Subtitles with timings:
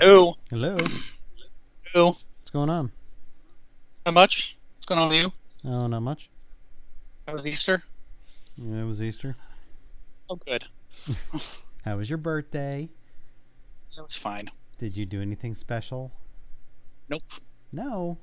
[0.00, 0.34] Hello.
[0.50, 0.76] Hello.
[1.84, 2.06] Hello.
[2.06, 2.90] What's going on?
[4.04, 4.56] Not much.
[4.74, 5.32] What's going on with you?
[5.70, 6.28] Oh, not much.
[7.28, 7.82] How was Easter?
[8.56, 9.36] Yeah, it was Easter.
[10.28, 10.64] Oh, good.
[11.84, 12.88] How was your birthday?
[13.96, 14.48] It was fine.
[14.78, 16.10] Did you do anything special?
[17.08, 17.22] Nope.
[17.70, 18.18] No.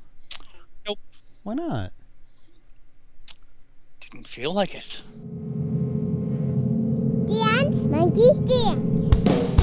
[0.86, 1.00] Nope.
[1.44, 1.94] Why not?
[4.02, 5.02] Didn't feel like it.
[7.68, 9.57] Dance, monkey, dance.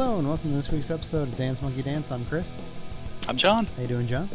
[0.00, 2.12] Hello, and welcome to this week's episode of Dance Monkey Dance.
[2.12, 2.56] I'm Chris.
[3.26, 3.66] I'm John.
[3.66, 4.28] How you doing, John?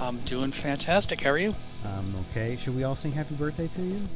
[0.00, 1.20] I'm doing fantastic.
[1.20, 1.54] How are you?
[1.84, 2.56] I'm okay.
[2.56, 4.08] Should we all sing happy birthday to you?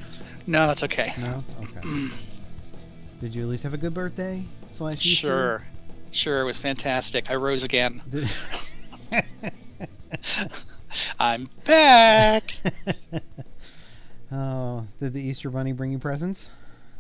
[0.49, 1.13] No, that's okay.
[1.21, 1.45] No?
[1.63, 1.81] Okay.
[3.21, 4.43] Did you at least have a good birthday?
[4.73, 5.07] Slash Easter?
[5.07, 5.63] Sure.
[6.11, 7.31] Sure, it was fantastic.
[7.31, 8.03] I rose again.
[8.11, 8.29] Did-
[11.21, 12.57] I'm back.
[14.33, 16.51] oh, did the Easter Bunny bring you presents?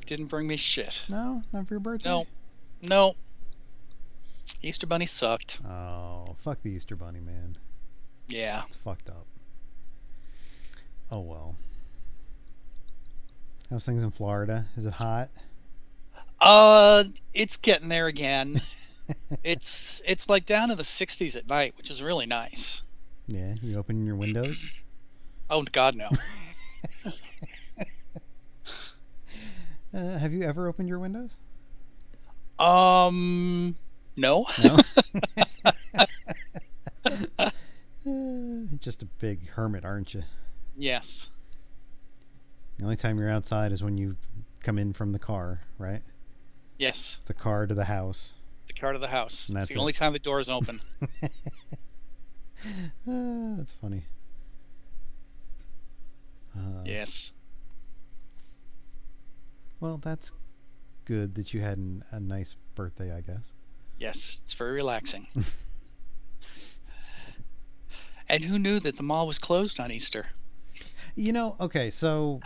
[0.05, 1.03] Didn't bring me shit.
[1.09, 2.09] No, not for your birthday.
[2.09, 2.27] No.
[2.89, 3.17] No.
[4.63, 5.61] Easter Bunny sucked.
[5.65, 7.57] Oh, fuck the Easter Bunny, man.
[8.29, 8.63] Yeah.
[8.67, 9.27] It's fucked up.
[11.11, 11.55] Oh well.
[13.71, 14.67] How's things in Florida?
[14.77, 15.29] Is it hot?
[16.41, 18.61] Uh, it's getting there again.
[19.45, 22.83] it's it's like down in the 60s at night, which is really nice.
[23.27, 24.83] Yeah, you open your windows.
[25.49, 26.09] Oh God, no.
[29.95, 31.37] Uh, have you ever opened your windows?
[32.59, 33.75] Um,
[34.17, 34.47] no.
[34.65, 34.79] No.
[38.81, 40.23] Just a big hermit, aren't you?
[40.77, 41.31] Yes.
[42.79, 44.17] The only time you're outside is when you
[44.63, 46.03] come in from the car, right?
[46.79, 47.19] Yes.
[47.27, 48.35] The car to the house.
[48.67, 49.49] The car to the house.
[49.49, 49.81] And It's that's the it.
[49.81, 50.81] only time the door is open.
[51.03, 51.29] Uh,
[53.57, 54.05] that's funny.
[56.57, 57.33] Uh, yes.
[59.81, 60.33] Well, that's
[61.05, 63.53] good that you had an, a nice birthday, I guess.
[63.99, 64.43] Yes.
[64.45, 65.27] It's very relaxing.
[68.29, 70.27] and who knew that the mall was closed on Easter?
[71.15, 72.41] You know, okay, so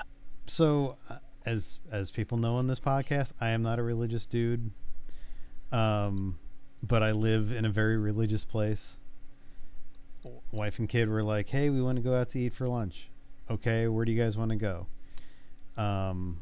[0.46, 4.70] so uh, as as people know on this podcast, I am not a religious dude.
[5.72, 6.38] Um
[6.82, 8.96] but I live in a very religious place.
[10.52, 13.08] Wife and kid were like, "Hey, we want to go out to eat for lunch."
[13.50, 14.86] Okay, where do you guys want to go?
[15.76, 16.40] Um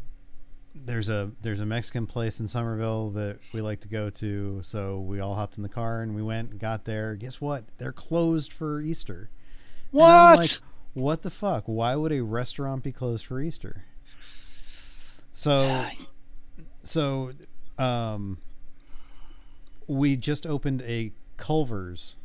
[0.85, 5.01] there's a there's a Mexican place in Somerville that we like to go to, so
[5.01, 7.15] we all hopped in the car and we went and got there.
[7.15, 7.65] Guess what?
[7.79, 9.31] They're closed for Easter.
[9.91, 10.39] What?
[10.41, 10.51] like,
[10.95, 11.65] what the fuck?
[11.67, 13.85] Why would a restaurant be closed for Easter?
[15.33, 15.85] So,
[16.83, 17.33] so,
[17.79, 18.39] um,
[19.87, 22.17] we just opened a Culver's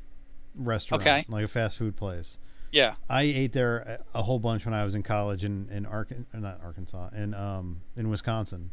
[0.55, 1.25] restaurant, Okay.
[1.29, 2.37] like a fast food place.
[2.73, 2.95] Yeah.
[3.07, 6.59] I ate there a, whole bunch when I was in college in in Arkan, not
[6.61, 8.71] Arkansas, in um in Wisconsin.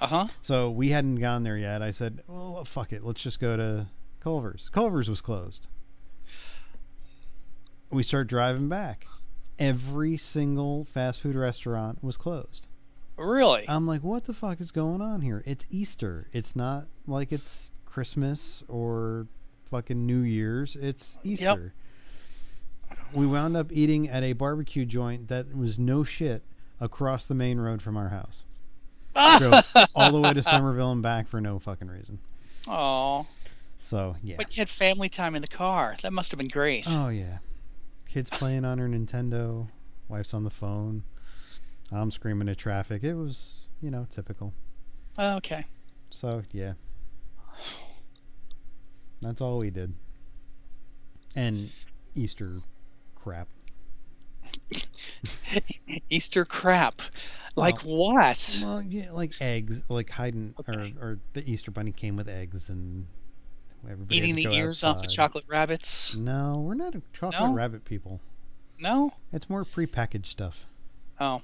[0.00, 0.26] Uh huh.
[0.40, 1.82] So we hadn't gone there yet.
[1.82, 3.88] I said, "Well, fuck it, let's just go to
[4.20, 5.66] Culver's." Culver's was closed.
[7.90, 9.06] We start driving back.
[9.58, 12.68] Every single fast food restaurant was closed.
[13.16, 13.64] Really?
[13.68, 15.42] I'm like, "What the fuck is going on here?
[15.44, 16.28] It's Easter.
[16.32, 19.26] It's not like it's Christmas or
[19.64, 20.76] fucking New Year's.
[20.76, 21.74] It's Easter."
[23.12, 26.42] We wound up eating at a barbecue joint that was no shit
[26.80, 28.44] across the main road from our house
[29.38, 32.18] drove all the way to Somerville and back for no fucking reason.
[32.68, 33.26] Oh,
[33.80, 34.36] So yeah.
[34.36, 35.96] but you had family time in the car.
[36.02, 36.86] That must have been great.
[36.88, 37.38] Oh yeah.
[38.08, 39.68] Kids playing on her Nintendo,
[40.08, 41.04] wife's on the phone.
[41.92, 43.02] I'm screaming at traffic.
[43.02, 44.52] It was, you know, typical.
[45.18, 45.64] Oh, okay.
[46.10, 46.74] So yeah.
[49.22, 49.92] That's all we did.
[51.36, 51.70] And
[52.14, 52.60] Easter
[53.22, 53.48] crap.
[56.10, 57.02] Easter crap.
[57.56, 58.58] Like what?
[58.62, 60.94] Well, yeah, like eggs, like hiding, Okay.
[61.00, 63.06] or or the Easter bunny came with eggs, and
[63.84, 65.14] everybody Eating the ears off the outside.
[65.14, 66.14] chocolate rabbits?
[66.14, 67.54] No, we're not a chocolate No?
[67.54, 68.20] rabbit people.
[68.78, 69.12] No?
[69.32, 70.64] It's more prepackaged stuff,
[71.20, 71.42] Oh,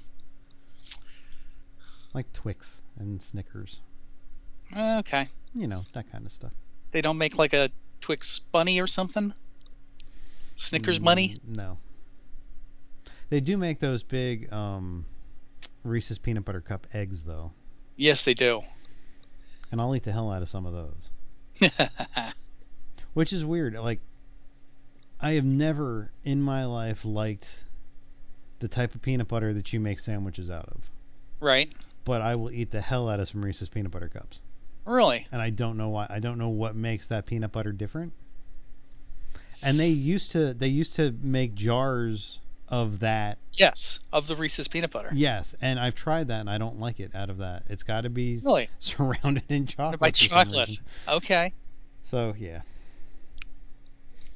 [2.14, 3.81] like Twix and Snickers.
[4.76, 5.28] okay.
[5.55, 6.52] You know that kind of stuff.
[6.93, 7.69] They don't make like a
[8.00, 9.34] Twix bunny or something?
[10.56, 11.37] Snickers bunny?
[11.47, 11.79] Mm, No.
[13.29, 15.05] They do make those big um,
[15.85, 17.53] Reese's peanut butter cup eggs, though.
[17.97, 18.62] Yes, they do.
[19.73, 21.70] and I'll eat the hell out of some of those.
[23.14, 23.75] Which is weird.
[23.75, 24.00] Like,
[25.20, 27.64] I have never in my life liked
[28.61, 30.91] the type of peanut butter that you make sandwiches out of.
[31.41, 31.70] right.
[32.05, 34.41] But I will eat the hell out of some Reese's peanut butter cups.
[34.85, 35.26] Really?
[35.32, 36.06] And I don't know why.
[36.09, 38.12] I don't know what makes that peanut butter different.
[39.62, 42.38] And they used to they used to make jars
[42.69, 43.38] of that.
[43.53, 44.00] Yes.
[44.12, 45.11] Of the Reese's peanut butter.
[45.14, 47.62] Yes, and I've tried that and I don't like it out of that.
[47.69, 48.69] It's got to be Really?
[48.79, 50.00] surrounded in chocolate.
[50.00, 50.81] By chocolate.
[51.08, 51.53] Okay.
[52.03, 52.62] So yeah.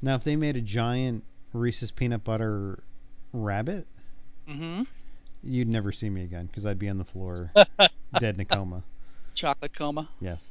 [0.02, 2.82] Now, if they made a giant Reese's peanut butter
[3.32, 3.86] rabbit,
[4.48, 4.82] Mm-hmm.
[5.44, 7.52] you'd never see me again because I'd be on the floor,
[8.18, 8.82] dead in a coma.
[9.34, 10.08] Chocolate coma.
[10.20, 10.48] Yes.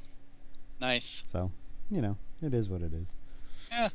[0.79, 1.23] Nice.
[1.25, 1.51] So,
[1.91, 3.13] you know, it is what it is.
[3.71, 3.89] Yeah.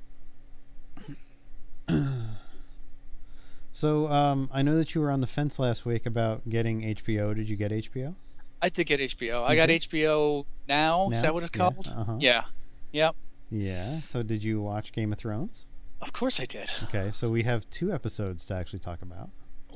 [3.72, 7.34] so, um, I know that you were on the fence last week about getting HBO.
[7.34, 8.14] Did you get HBO?
[8.62, 9.44] I did get HBO.
[9.44, 9.82] I You got did?
[9.82, 11.10] HBO now.
[11.10, 11.86] Is that what it's Yeah, called?
[11.94, 12.16] uh-huh.
[12.20, 12.44] Yeah.
[12.92, 13.14] Yep.
[13.50, 14.00] Yeah.
[14.08, 15.64] So, did you watch Game of Thrones?
[16.00, 16.70] Of course I did.
[16.84, 17.10] Okay.
[17.14, 19.30] So, we have two episodes to actually talk about.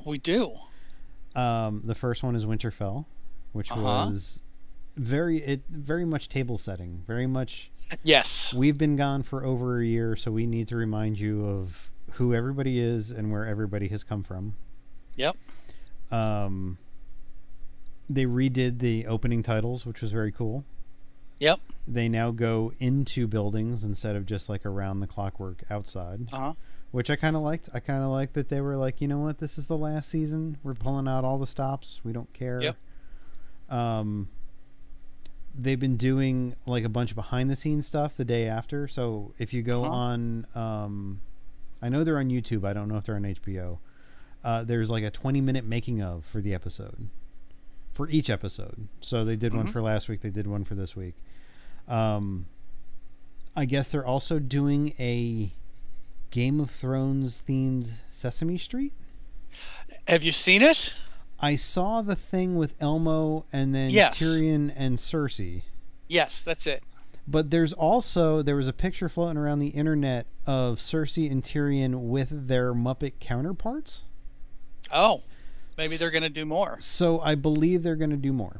[0.05, 0.53] We do.
[1.35, 3.05] Um, the first one is Winterfell,
[3.51, 3.81] which Uh-huh.
[3.81, 4.41] was
[4.95, 7.03] very it very much table setting.
[7.05, 7.69] Very much
[8.03, 8.53] Yes.
[8.53, 12.33] we've been gone for over a year, so we need to remind you of who
[12.33, 14.55] everybody is and where everybody has come from.
[15.15, 15.35] Yep.
[16.11, 16.77] Um,
[18.09, 20.63] they redid the opening titles, which was very cool.
[21.39, 21.59] Yep.
[21.87, 26.53] They now go into buildings instead of just like around the clockwork outside, Uh huh.
[26.91, 27.69] which I kind of liked.
[27.73, 30.09] I kind of liked that they were like, you know what, this is the last
[30.09, 30.57] season.
[30.63, 32.01] We're pulling out all the stops.
[32.03, 32.61] We don't care.
[32.61, 32.75] Yep.
[33.69, 34.29] Um,
[35.57, 38.87] they've been doing like a bunch of behind the scenes stuff the day after.
[38.87, 39.93] So if you go Uh-huh.
[39.93, 41.21] on, um,
[41.81, 42.65] I know they're on YouTube.
[42.65, 43.79] I don't know if they're on HBO.
[44.43, 47.09] Uh, there's like a 20 minute making of for the episode,
[47.93, 48.87] for each episode.
[49.01, 49.71] So they did one Mhm.
[49.71, 50.21] for last week.
[50.21, 51.15] They did one for this week.
[51.87, 52.45] Um,
[53.55, 55.51] I guess they're also doing a
[56.31, 58.93] Game of Thrones themed Sesame Street.
[60.07, 60.93] Have you seen it?
[61.39, 64.19] I saw the thing with Elmo and then Yes.
[64.19, 65.63] Tyrion and Cersei.
[66.07, 66.83] Yes, that's it.
[67.31, 72.07] But there's also there was a picture floating around the internet of Cersei and Tyrion
[72.09, 74.05] with their Muppet counterparts.
[74.91, 75.21] Oh,
[75.77, 78.57] maybe they're going to do more So I believe they're going to do more.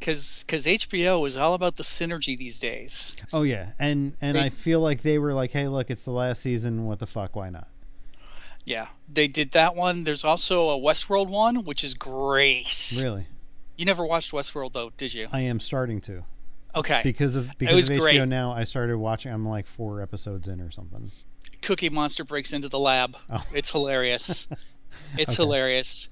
[0.00, 3.14] because because HBO is all about the synergy these days.
[3.32, 6.10] Oh yeah, and and They- I feel like they were like, hey, look, it's the
[6.10, 6.86] last season.
[6.86, 7.36] What the fuck?
[7.36, 7.68] Why not?
[8.64, 10.02] Yeah, they did that one.
[10.04, 12.92] There's also a Westworld one, which is great.
[12.98, 13.26] Really,
[13.76, 15.28] You never watched Westworld though, did you?
[15.32, 16.24] I am starting to
[16.78, 17.00] Okay.
[17.02, 18.28] because of because of HBO great.
[18.28, 18.52] now.
[18.52, 19.32] I started watching.
[19.32, 21.10] I'm like four episodes in or something.
[21.62, 23.16] Cookie Monster breaks into the lab.
[23.30, 23.44] Oh.
[23.54, 24.46] It's hilarious.
[25.16, 25.42] It's Okay.
[25.44, 26.08] hilarious.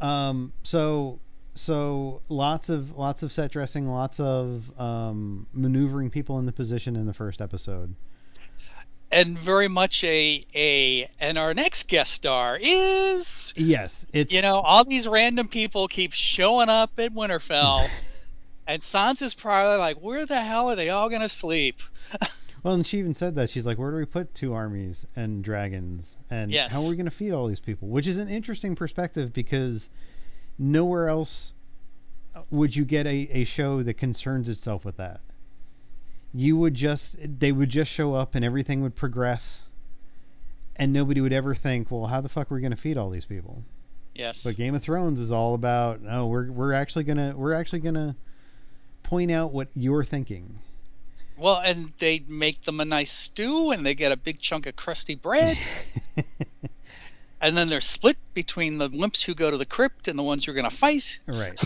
[0.00, 0.52] Um.
[0.62, 1.20] So
[1.54, 6.96] so lots of lots of set dressing, lots of um, maneuvering people in the position
[6.96, 7.94] in the first episode.
[9.10, 14.60] And very much a a and our next guest star is Yes, it's you know,
[14.60, 17.88] all these random people keep showing up at Winterfell.
[18.66, 21.80] and Sansa's probably like, where the hell are they all gonna sleep?
[22.64, 25.44] Well, and she even said that she's like, "Where do we put two armies and
[25.44, 26.72] dragons, and Yes.
[26.72, 29.88] how are we going to feed all these people?" Which is an interesting perspective because
[30.58, 31.52] nowhere else
[32.50, 35.20] would you get a, a show that concerns itself with that.
[36.34, 39.62] You would just they would just show up and everything would progress,
[40.74, 43.10] and nobody would ever think, "Well, how the fuck are we going to feed all
[43.10, 43.62] these people?"
[44.12, 44.42] Yes.
[44.42, 48.16] But Game of Thrones is all about no, we're we're actually gonna we're actually gonna
[49.06, 50.58] point out what you're thinking.
[51.36, 54.74] Well, and they make them a nice stew, and they get a big chunk of
[54.74, 55.56] crusty bread,
[57.40, 60.44] and then they're split between the wimps who go to the crypt and the ones
[60.44, 61.20] who are going to fight.
[61.26, 61.58] right.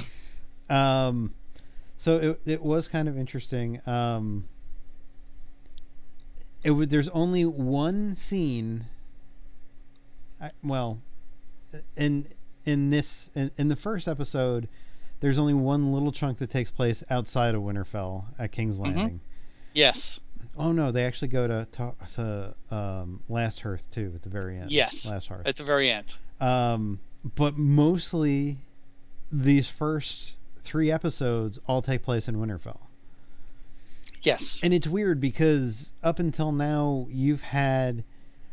[0.68, 1.35] Um,
[1.97, 3.80] so it it was kind of interesting.
[3.87, 4.47] Um,
[6.62, 8.87] it was there's only one scene.
[10.40, 11.00] I, well,
[11.97, 12.26] in
[12.64, 14.68] in this in, in the first episode,
[15.20, 19.20] there's only one little chunk that takes place outside of Winterfell at King's Landing.
[19.74, 20.20] Yes.
[20.56, 24.58] Oh no, they actually go to to, to um, Last Hearth too at the very
[24.58, 24.72] end.
[24.72, 25.08] Yes.
[25.08, 25.46] Last Hearth.
[25.46, 26.14] At the very end.
[26.40, 27.00] Um,
[27.36, 28.58] but mostly
[29.30, 32.80] these first three episodes all take place in Winterfell.
[34.22, 34.60] Yes.
[34.62, 38.04] And it's weird because up until now, you've had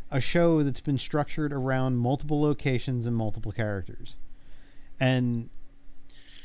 [0.10, 4.16] a show that's been structured around multiple locations and multiple characters.
[5.00, 5.50] And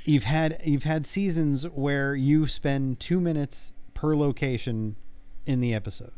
[0.04, 4.96] you've had you've had seasons where you spend 2 minutes per location
[5.46, 6.12] in the episode.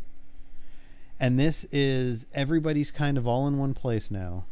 [1.21, 4.45] And this is everybody's kind of all in one place now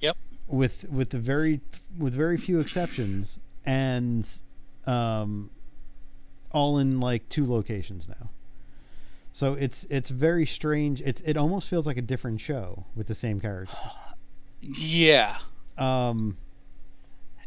[0.00, 0.16] Yep.
[0.48, 1.60] with with the very
[1.98, 4.26] with very few exceptions and
[4.86, 5.50] um
[6.52, 8.30] all in like two locations now.
[9.32, 11.00] So it's it's very strange.
[11.02, 13.76] It's it almost feels like a different show with the same character.
[14.62, 15.38] Yeah.
[15.78, 16.36] Um,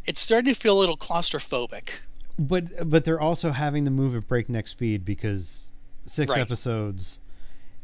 [0.05, 1.89] It's starting to feel a little claustrophobic.
[2.38, 5.69] but but they're also having to move at breakneck speed because
[6.05, 6.41] six Right.
[6.41, 7.19] episodes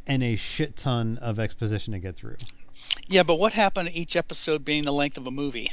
[0.08, 2.38] and a shit ton of exposition to get through.
[3.08, 5.72] Yeah, but what happened to each episode being the length of a movie?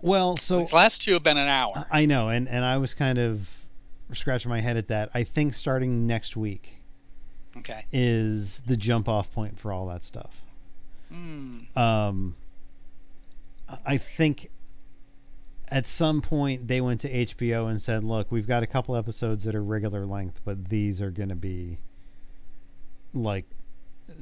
[0.00, 1.86] Well, so These last two have been an hour.
[1.90, 3.64] I know, and and I was kind of
[4.12, 5.10] scratching my head at that.
[5.14, 6.74] I think starting next week
[7.56, 7.84] Okay.
[7.92, 10.40] is the jump off point for all that stuff.
[11.10, 11.58] Hmm.
[11.76, 12.36] Um,
[13.84, 14.50] I think
[15.70, 19.44] at some point they went to HBO and said, "Look, we've got a couple episodes
[19.44, 21.78] that are regular length, but these are going to be
[23.14, 23.44] like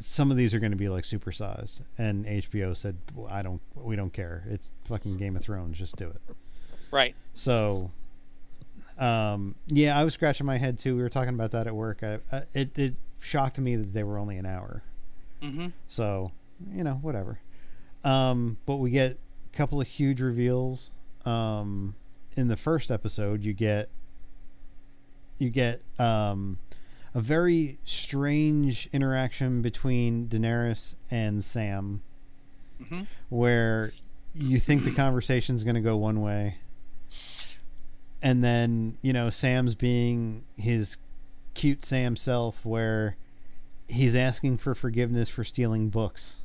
[0.00, 3.60] some of these are going to be like supersized." And HBO said, well, "I don't,
[3.74, 4.44] we don't care.
[4.48, 5.78] It's fucking Game of Thrones.
[5.78, 6.34] Just do it."
[6.90, 7.14] Right.
[7.34, 7.90] So,
[8.98, 10.96] um, yeah, I was scratching my head too.
[10.96, 12.02] We were talking about that at work.
[12.02, 14.82] I, I, it it shocked me that they were only an hour.
[15.42, 16.32] hmm So,
[16.72, 17.40] you know, whatever.
[18.04, 19.18] Um, but we get
[19.52, 20.90] a couple of huge reveals.
[21.26, 21.94] Um,
[22.36, 23.88] in the first episode, you get
[25.38, 26.58] you get um,
[27.14, 32.02] a very strange interaction between Daenerys and Sam,
[32.88, 33.92] hmm where
[34.34, 36.58] you think the conversation's going to go one way,
[38.22, 40.96] and then you know Sam's being his
[41.54, 43.16] cute Sam self, where
[43.88, 46.36] he's asking for forgiveness for stealing books,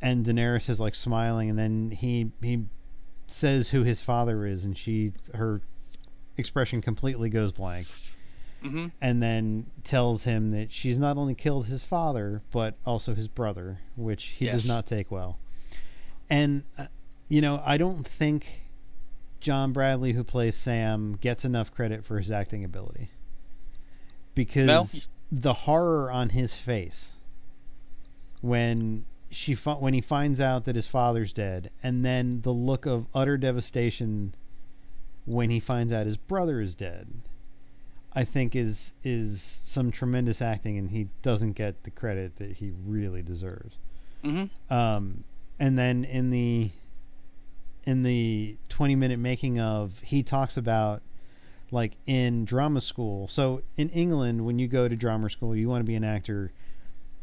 [0.00, 2.64] and Daenerys is like smiling, and then he he
[3.30, 5.60] says who his father is, and she her
[6.36, 7.86] expression completely goes blank
[8.62, 13.28] hmm and then tells him that she's not only killed his father but also his
[13.28, 15.38] brother, which he does not take well.
[16.30, 16.86] And uh,
[17.28, 18.62] you know, I don't think
[19.40, 23.10] John Bradley, who plays Sam, gets enough credit for his acting ability
[24.34, 24.84] because No.
[25.30, 27.12] the horror on his face
[28.40, 33.06] when she when he finds out that his father's dead, and then the look of
[33.14, 34.34] utter devastation
[35.26, 37.08] when he finds out his brother is dead.
[38.14, 42.72] I think is is some tremendous acting, and he doesn't get the credit that he
[42.86, 43.76] really deserves.
[44.24, 45.24] hmm Um,
[45.60, 46.70] and then in the
[47.84, 51.02] in the twenty minute making of, he talks about
[51.70, 53.28] like in drama school.
[53.28, 56.50] So in England, when you go to drama school, you want to be an actor.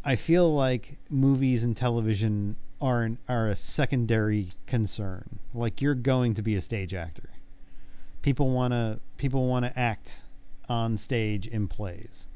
[0.08, 5.40] I feel like movies and television are an, are a secondary concern.
[5.52, 7.30] Like you're going to be a stage actor.
[8.22, 10.22] People want to people want to act
[10.70, 12.28] on stage in plays.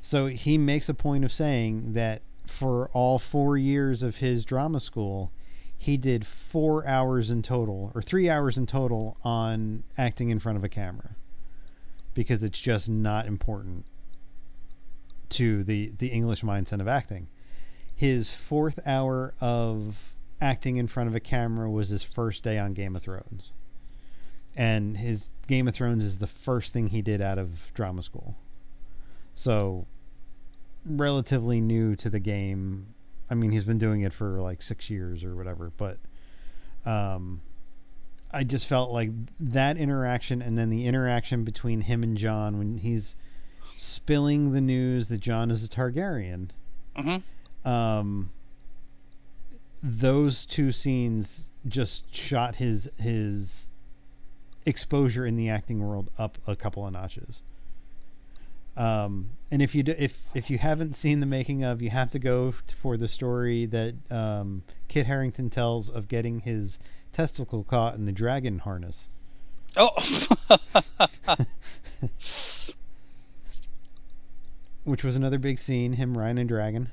[0.00, 4.78] So he makes a point of saying that for all 4 years of his drama
[4.78, 5.32] school,
[5.76, 10.56] he did 4 hours in total or 3 hours in total on acting in front
[10.56, 11.16] of a camera
[12.14, 13.84] because it's just not important
[15.30, 17.28] to the the English mindset of acting.
[17.94, 22.74] His fourth hour of acting in front of a camera was his first day on
[22.74, 23.52] Game of Thrones.
[24.54, 28.36] And his Game of Thrones is the first thing he did out of drama school.
[29.34, 29.86] So
[30.84, 32.94] relatively new to the game.
[33.30, 35.98] I mean, he's been doing it for like 6 years or whatever, but
[36.84, 37.40] um
[38.30, 42.78] I just felt like that interaction and then the interaction between him and Jon when
[42.78, 43.16] he's
[43.76, 46.50] spilling the news that Jon is a Targaryen.
[46.96, 47.16] hmm
[47.68, 48.30] Um,
[49.82, 53.70] those two scenes just shot his his
[54.64, 57.42] exposure in the acting world up a couple of notches.
[58.76, 62.10] Um, and if you do, if if you haven't seen the making of, you have
[62.10, 66.78] to go for the story that um, Kit Harington tells of getting his
[67.12, 69.08] testicle caught in the dragon harness.
[69.76, 69.90] Oh.
[74.86, 75.92] which was another big scene.
[75.94, 76.90] Him riding a dragon,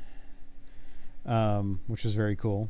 [1.25, 2.69] um, which was very cool.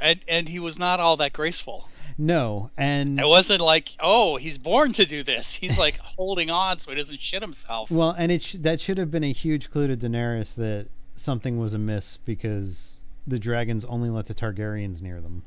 [0.00, 1.88] and and he was not all that graceful.
[2.18, 5.54] No, and It wasn't like, oh, he's born to do this.
[5.54, 7.90] He's like holding on so he doesn't shit himself.
[7.90, 11.58] well, and it sh- that should have been a huge clue to Daenerys that something
[11.58, 15.42] was amiss because the dragons only let the Targaryens near them.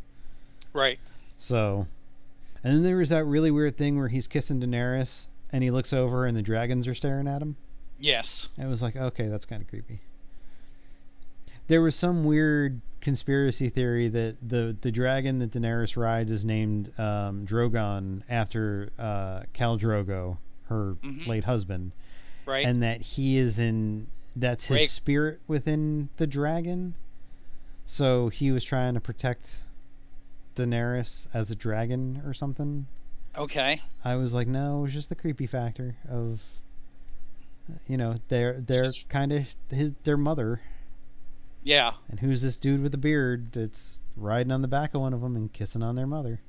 [0.74, 1.00] right.
[1.42, 1.88] So,
[2.64, 5.94] and then there was that really weird thing where he's kissing Daenerys and he looks
[5.94, 7.56] over and the dragons are staring at him.
[8.00, 8.50] Yes.
[8.58, 10.00] It was like, okay, that's kind of creepy.
[11.68, 16.92] There was some weird conspiracy theory that the the dragon that Daenerys rides is named
[17.00, 20.38] um, Drogon after uh, Khal Drogo,
[20.68, 21.28] her Mhm.
[21.28, 21.92] late husband,
[22.46, 22.66] Right.
[22.66, 26.96] and that he is in that's his spirit within the dragon.
[27.86, 29.64] So he was trying to protect
[30.56, 32.88] Daenerys as a dragon or something.
[33.38, 33.80] Okay.
[34.04, 36.42] I was like, no, it was just the creepy factor of,
[37.88, 40.62] you know, they're they're kind of his their mother,
[41.64, 41.94] Yeah.
[42.10, 45.22] and who's this dude with the beard that's riding on the back of one of
[45.22, 46.42] them and kissing on their mother.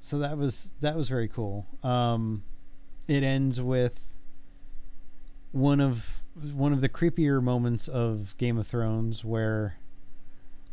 [0.00, 1.66] So that was that was very cool.
[1.82, 2.44] Um,
[3.08, 3.98] it ends with
[5.52, 6.20] one of
[6.52, 9.78] one of the creepier moments of Game of Thrones where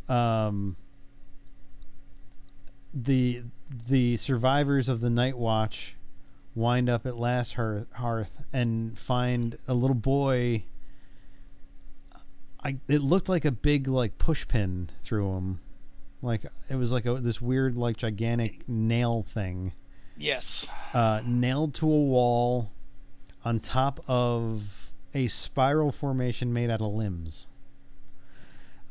[0.09, 0.75] um
[2.93, 3.43] the
[3.87, 5.95] the survivors of the night watch
[6.55, 10.63] wind up at last hearth, hearth and find a little boy
[12.63, 15.59] I it looked like a big like push pin through him
[16.21, 19.73] like it was like a, this weird like gigantic nail thing
[20.17, 20.67] Yes.
[20.93, 22.71] uh, nailed to a wall
[23.43, 27.47] on top of a spiral formation made out of limbs.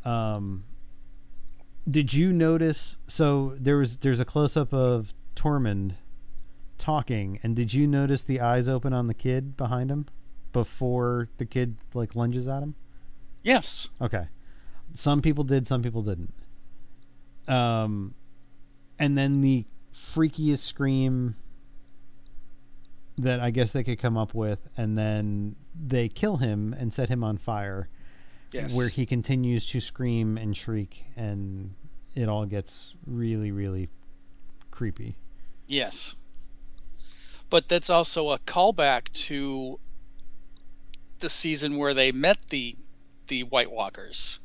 [0.04, 0.64] Um,
[1.88, 2.96] did you notice?
[3.08, 5.92] So there was there's a close up of Tormund
[6.82, 10.06] talking, and did you notice the eyes open on the kid behind him
[10.52, 12.74] before the kid like lunges at him?
[13.44, 13.88] Yes.
[14.00, 14.26] Okay.
[14.94, 16.34] Some people did, some people didn't.
[17.48, 18.14] Um,
[18.98, 21.36] and then the freakiest scream
[23.18, 27.08] that I guess they could come up with, and then they kill him and set
[27.08, 27.88] him on fire,
[28.52, 28.74] Yes.
[28.76, 31.74] where he continues to scream and shriek, and
[32.14, 33.88] it all gets really, really
[34.70, 35.16] creepy.
[35.66, 36.16] Yes.
[37.52, 39.78] But that's also a callback to
[41.18, 42.74] the season where they met the
[43.26, 44.40] the White Walkers.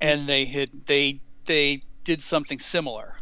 [0.00, 3.16] And they had they they did something similar.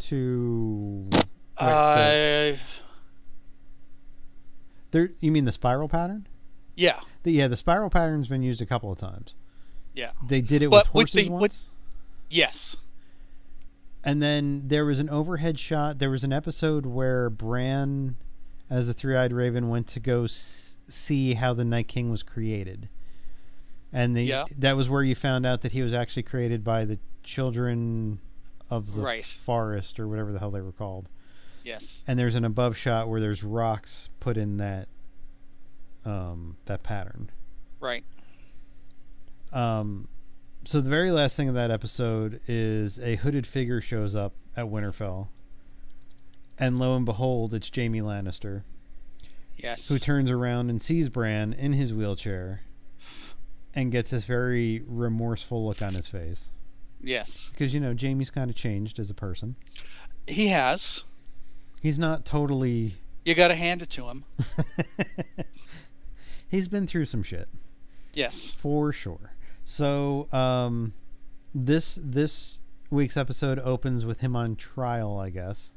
[0.00, 1.24] To Wait,
[1.56, 2.56] Uh,
[4.90, 6.26] there, you mean the spiral pattern?
[6.74, 6.98] yeah.
[7.22, 9.36] The, yeah, the spiral pattern's been used a couple of times.
[9.94, 10.10] Yeah.
[10.26, 11.66] They did it But with with horses the- with- once.
[12.28, 12.76] Yes.
[14.02, 15.98] And then there was an overhead shot.
[15.98, 18.16] There was an episode where Bran,
[18.70, 22.88] as the three-eyed raven, went to go s- see how the Night King was created,
[23.92, 24.44] and the, Yeah.
[24.58, 28.20] that was where you found out that he was actually created by the children
[28.70, 29.26] of the Right.
[29.26, 31.08] forest or whatever the hell they were called.
[31.64, 32.02] Yes.
[32.06, 34.88] And there's an above shot where there's rocks put in that
[36.06, 37.30] um, that pattern.
[37.78, 38.04] Right.
[39.52, 40.08] Um,
[40.70, 44.66] so the very last thing of that episode is a hooded figure shows up at
[44.66, 45.26] Winterfell,
[46.60, 48.62] and lo and behold, it's Jaime Lannister,
[49.56, 49.88] Yes.
[49.88, 52.60] who turns around and sees Bran in his wheelchair,
[53.74, 56.50] and gets this very remorseful look on his face
[57.02, 57.50] yes.
[57.50, 59.56] because you know Jaime's kind of changed as a person.
[60.28, 61.02] He has.
[61.82, 62.94] He's not totally.
[63.24, 64.24] You got to hand it to him.
[66.48, 67.48] He's been through some shit.
[68.14, 68.52] Yes.
[68.52, 69.32] for sure.
[69.70, 70.94] So, um,
[71.54, 72.58] this this
[72.90, 75.70] week's episode opens with him on trial, I guess.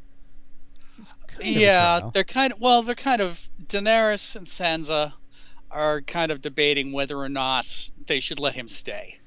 [1.40, 5.14] Yeah, they're kind of well, they're kind of Daenerys and Sansa
[5.70, 7.68] are kind of debating whether or not
[8.08, 9.20] they should let him stay.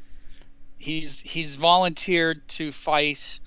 [0.78, 3.38] He's he's volunteered to fight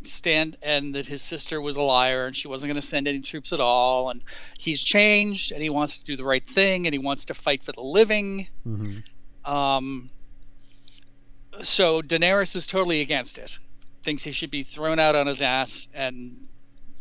[0.00, 3.20] stand and that his sister was a liar and she wasn't going to send any
[3.20, 4.22] troops at all and
[4.58, 7.62] he's changed and he wants to do the right thing and he wants to fight
[7.62, 9.02] for the living Mhm.
[9.46, 10.10] um
[11.62, 13.58] so Daenerys is totally against it
[14.02, 16.46] thinks he should be thrown out on his ass and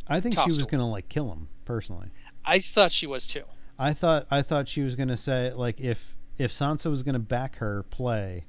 [0.08, 2.10] I think she was gonna like kill him personally.
[2.46, 3.44] I thought she was too
[3.78, 7.58] I thought I thought she was gonna say like if if Sansa was gonna back
[7.58, 8.46] her play,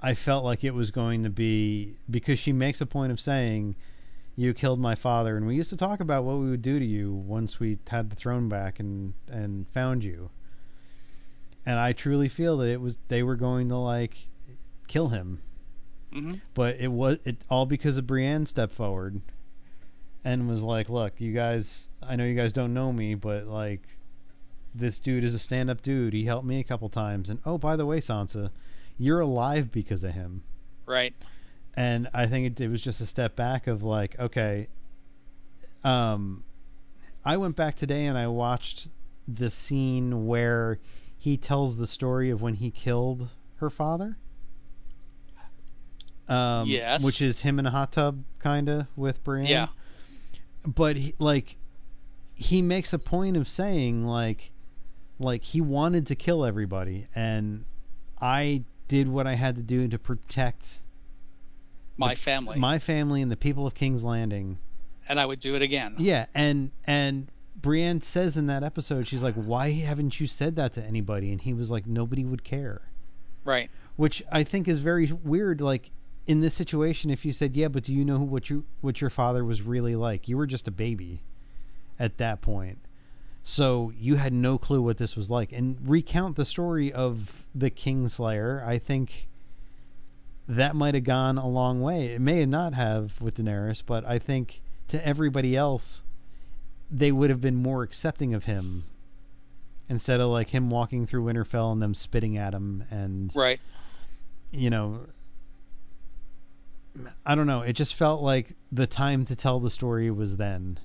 [0.00, 3.76] I felt like it was going to be because she makes a point of saying,
[4.36, 6.84] "You killed my father," and we used to talk about what we would do to
[6.84, 10.30] you once we had the throne back and and found you.
[11.66, 14.28] And I truly feel that it was they were going to like
[14.86, 15.40] kill him,
[16.12, 19.20] hmm but it was it all because of Brienne stepped forward
[20.24, 23.82] and was like, "Look, you guys, I know you guys don't know me, but like
[24.74, 26.12] this dude is a stand-up dude.
[26.12, 28.50] He helped me a couple times, and oh, by the way, Sansa,
[28.98, 30.42] you're alive because of him."
[30.86, 31.14] right
[31.76, 34.68] And I think it, it was just a step back of like, okay,
[35.82, 36.44] um,
[37.24, 38.88] I went back today and I watched
[39.26, 40.78] the scene where
[41.18, 44.18] he tells the story of when he killed her father.
[46.28, 47.04] Um, Yes.
[47.04, 49.46] which is him in a hot tub, kind of with Brienne.
[49.46, 49.66] Yeah.
[50.66, 51.56] but he, like,
[52.34, 54.50] he makes a point of saying like,
[55.18, 57.64] like he wanted to kill everybody, and
[58.20, 60.80] I did what I had to do to protect
[61.96, 64.58] my family my family and the people of King's Landing.
[65.08, 69.22] and I would do it again Yeah, and and Brienne says in that episode, she's
[69.22, 72.82] like, "Why haven't you said that to anybody?" And he was like, "Nobody would care,"
[73.44, 75.60] right which I think is very weird.
[75.60, 75.90] Like,
[76.26, 79.00] in this situation, if you said, "Yeah, but do you know who, what you what
[79.00, 81.20] your father was really like?" You were just a baby
[81.98, 82.78] at that point,
[83.42, 85.52] so you had no clue what this was like.
[85.52, 88.64] And recount the story of the Kingslayer.
[88.64, 89.28] I think
[90.48, 92.08] that might have gone a long way.
[92.14, 96.02] It may not have with Daenerys, but I think to everybody else,
[96.90, 98.84] they would have been more accepting of him
[99.88, 103.60] instead of like him walking through Winterfell and them spitting at him and Right.
[104.50, 105.06] you know
[107.26, 110.78] I don't know, it just felt like the time to tell the story was then.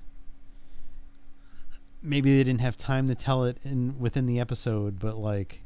[2.01, 5.61] Maybe they didn't have time to tell it in within the episode, but like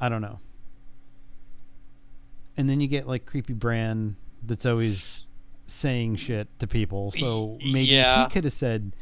[0.00, 0.38] I don't know.
[2.56, 5.26] And then you get like creepy Bran that's always
[5.66, 7.10] saying shit to people.
[7.12, 8.24] So maybe Yeah.
[8.24, 8.94] he could have said,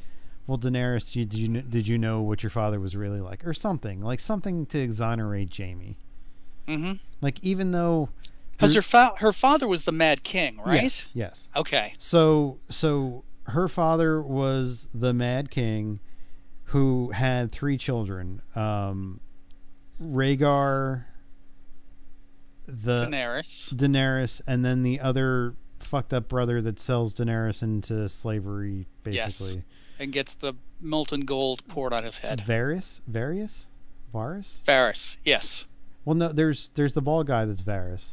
[0.46, 3.20] "Well, Daenerys, did you, did you kn- did you know what your father was really
[3.20, 5.96] like?" or something like something to exonerate Jaime.
[6.66, 6.92] Mm-hmm.
[7.20, 8.08] Like even though
[8.60, 10.82] Because her fa- her father was the Mad King, right?
[10.82, 11.48] Yes, yes.
[11.56, 11.94] Okay.
[11.98, 16.00] So so her father was the Mad King,
[16.64, 18.42] who had three children.
[18.54, 19.20] Um,
[20.02, 21.04] Rhaegar,
[22.66, 23.74] the Daenerys.
[23.74, 29.38] Daenerys, and then the other fucked up brother that sells Daenerys into slavery, Yes.
[29.40, 29.64] basically.
[29.98, 32.42] and gets the molten gold poured on his head.
[32.46, 33.66] Varys, Varius,
[34.14, 34.62] Varys.
[34.64, 35.16] Varys.
[35.24, 35.66] Yes.
[36.04, 38.12] Well, no, there's there's the bald guy that's Varys.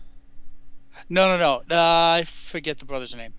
[1.10, 1.76] No, no, no.
[1.76, 3.34] Uh, I forget the brother's name.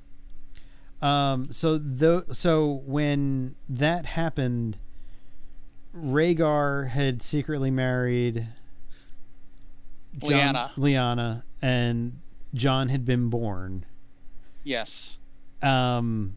[1.00, 4.78] Um, so the so when that happened,
[5.96, 8.46] Rhaegar had secretly married
[10.18, 10.72] Lyanna.
[10.74, 12.18] Lyanna, and
[12.54, 13.84] Jon had been born.
[14.64, 15.18] Yes.
[15.62, 16.36] Um,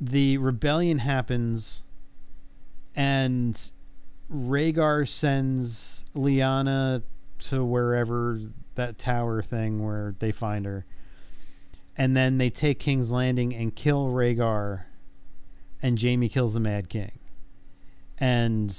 [0.00, 1.82] the rebellion happens,
[2.94, 3.70] and
[4.32, 7.02] Rhaegar sends Lyanna
[7.40, 8.40] to wherever
[8.74, 10.84] that tower thing where they find her.
[11.96, 14.84] And then they take King's Landing and kill Rhaegar,
[15.82, 17.12] and Jaime kills the Mad King.
[18.18, 18.74] And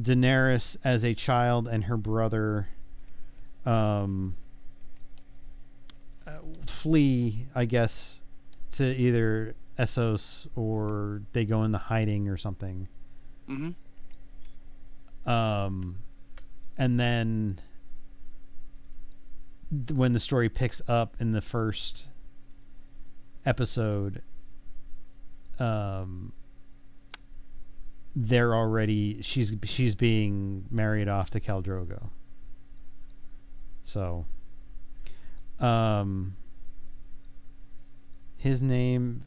[0.00, 2.68] Daenerys, as a child, and her brother
[3.64, 4.34] um,
[6.26, 8.22] uh, flee, I guess,
[8.72, 12.88] to either Essos or they go into hiding or something.
[13.46, 13.70] hmm
[15.26, 15.98] Um,
[16.76, 17.67] and then th-
[19.70, 22.08] when the story picks up in the first
[23.44, 24.22] episode,
[25.58, 26.32] um,
[28.16, 32.10] they're already she's she's being married off to Khal Drogo.
[33.84, 34.26] So,
[35.60, 36.36] um,
[38.36, 39.24] his name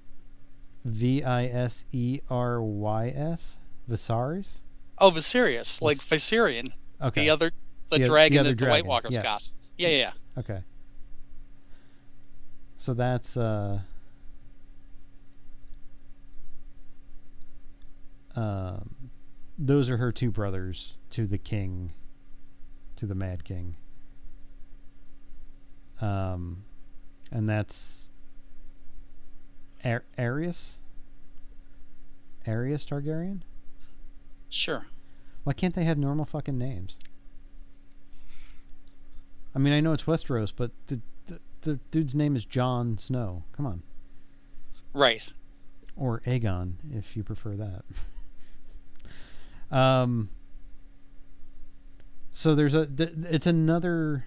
[0.86, 3.58] V I S E R Y S
[3.90, 4.62] Viserys.
[4.98, 7.22] Oh, Viserys, like Vis- Viserion, Okay.
[7.22, 7.52] the other,
[7.90, 9.24] the, The dragon the other that the White Walkers yes.
[9.24, 9.52] got.
[9.78, 10.12] Yeah, yeah, yeah.
[10.38, 10.64] Okay.
[12.78, 13.80] So that's uh
[18.36, 18.96] um
[19.58, 21.94] those are her two brothers to the king
[22.96, 23.76] to the mad king.
[26.02, 26.64] Um
[27.32, 28.10] and that's
[29.86, 30.80] Ar- Arius
[32.46, 33.42] Arius Targaryen?
[34.50, 34.86] Sure.
[35.44, 36.98] Why can't they have normal fucking names?
[39.56, 43.44] I mean, I know it's Westeros, but the, the the dude's name is Jon Snow.
[43.56, 43.84] Come on,
[44.94, 45.28] Right.
[45.96, 47.84] or Aegon, if you prefer that.
[49.76, 50.30] um.
[52.34, 54.26] So there's a th- it's another.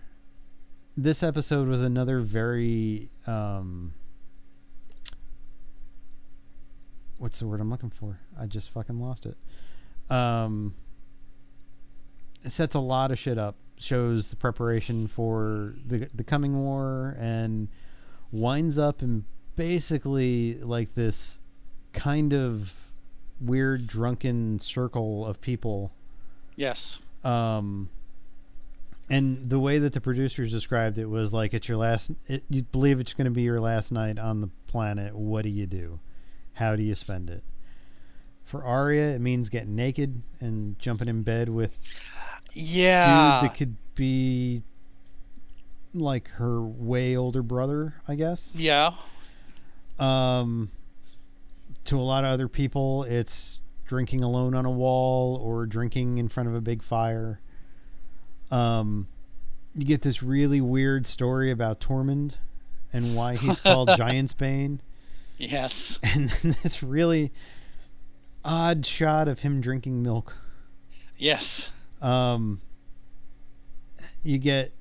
[0.97, 3.95] This episode was another very um.
[7.19, 8.21] What's the word I'm looking for?
[8.39, 9.37] I just fucking lost it.
[10.11, 10.75] Um.
[12.45, 13.57] It sets a lot of shit up.
[13.85, 17.69] Shows the preparation for the the coming war and
[18.33, 21.39] winds up in basically like this
[21.93, 22.75] kind of
[23.41, 25.93] weird drunken circle of people.
[26.57, 27.01] Yes.
[27.25, 27.91] um
[29.11, 32.63] and the way that the producers described it was like it's your last it, you
[32.63, 35.15] believe it's going to be your last night on the planet.
[35.15, 36.01] What do you do?
[36.55, 37.45] How do you spend it?
[38.45, 41.77] For Arya it means getting naked and jumping in bed with
[42.55, 43.41] Yeah.
[43.41, 44.63] dude that could be
[45.93, 48.93] like her way older brother I guess yeah.
[49.99, 50.71] um,
[51.85, 56.29] to a lot of other people, it's drinking alone on a wall or drinking in
[56.29, 57.41] front of a big fire.
[58.51, 59.09] Um,
[59.75, 62.37] you get this really weird story about Tormund
[62.93, 64.81] and why he's called Giant's Bane,
[65.37, 65.99] Yes.
[66.03, 67.33] and then this really
[68.45, 70.35] odd shot of him drinking milk.
[71.17, 71.71] Yes.
[72.05, 72.61] Um,
[74.23, 74.73] you get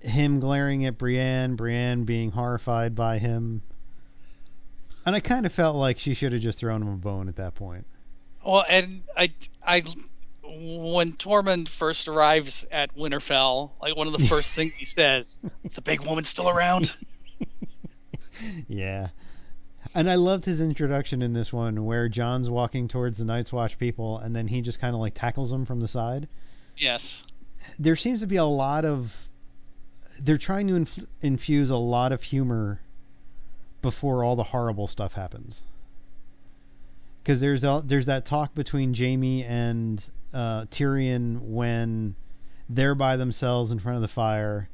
[0.00, 3.62] him glaring at Brienne, Brienne being horrified by him.
[5.04, 7.36] And I kind of felt like she should have just thrown him a bone at
[7.36, 7.86] that point.
[8.44, 9.32] Well, and I,
[9.64, 9.82] I,
[10.44, 15.74] when Tormund first arrives at Winterfell, like one of the first things he says, "Is
[15.74, 16.94] the big woman still around?"
[18.68, 19.08] Yeah.
[19.94, 23.78] And I loved his introduction in this one where Jon's walking towards the Night's Watch
[23.78, 26.28] people and then he just kind of like tackles them from the side.
[26.76, 27.24] Yes.
[27.78, 29.28] There seems to be a lot of.
[30.20, 32.80] They're trying to inf- infuse a lot of humor
[33.80, 35.62] before all the horrible stuff happens.
[37.22, 42.14] Because there's a, there's that talk between Jaime and uh, Tyrion when
[42.68, 44.68] they're by themselves in front of the fire,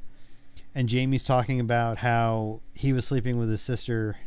[0.73, 4.17] and Jaime's talking about how he was sleeping with his sister,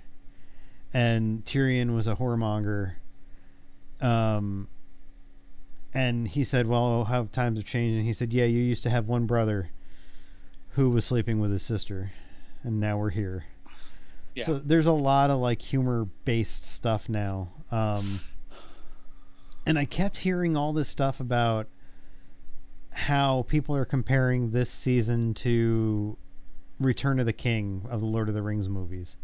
[0.92, 2.94] and Tyrion was a whoremonger.
[4.00, 4.68] Um,
[5.94, 8.90] and he said, "Well, how times have changed." And he said, "Yeah, you used to
[8.90, 9.70] have one brother
[10.70, 12.12] who was sleeping with his sister,
[12.62, 13.44] and now we're here."
[14.34, 14.44] Yeah.
[14.44, 17.50] So there's a lot of like humor based stuff now.
[17.70, 18.20] Um,
[19.66, 21.68] and I kept hearing all this stuff about
[22.90, 26.16] how people are comparing this season to
[26.78, 29.16] Return of the King of the Lord of the Rings movies.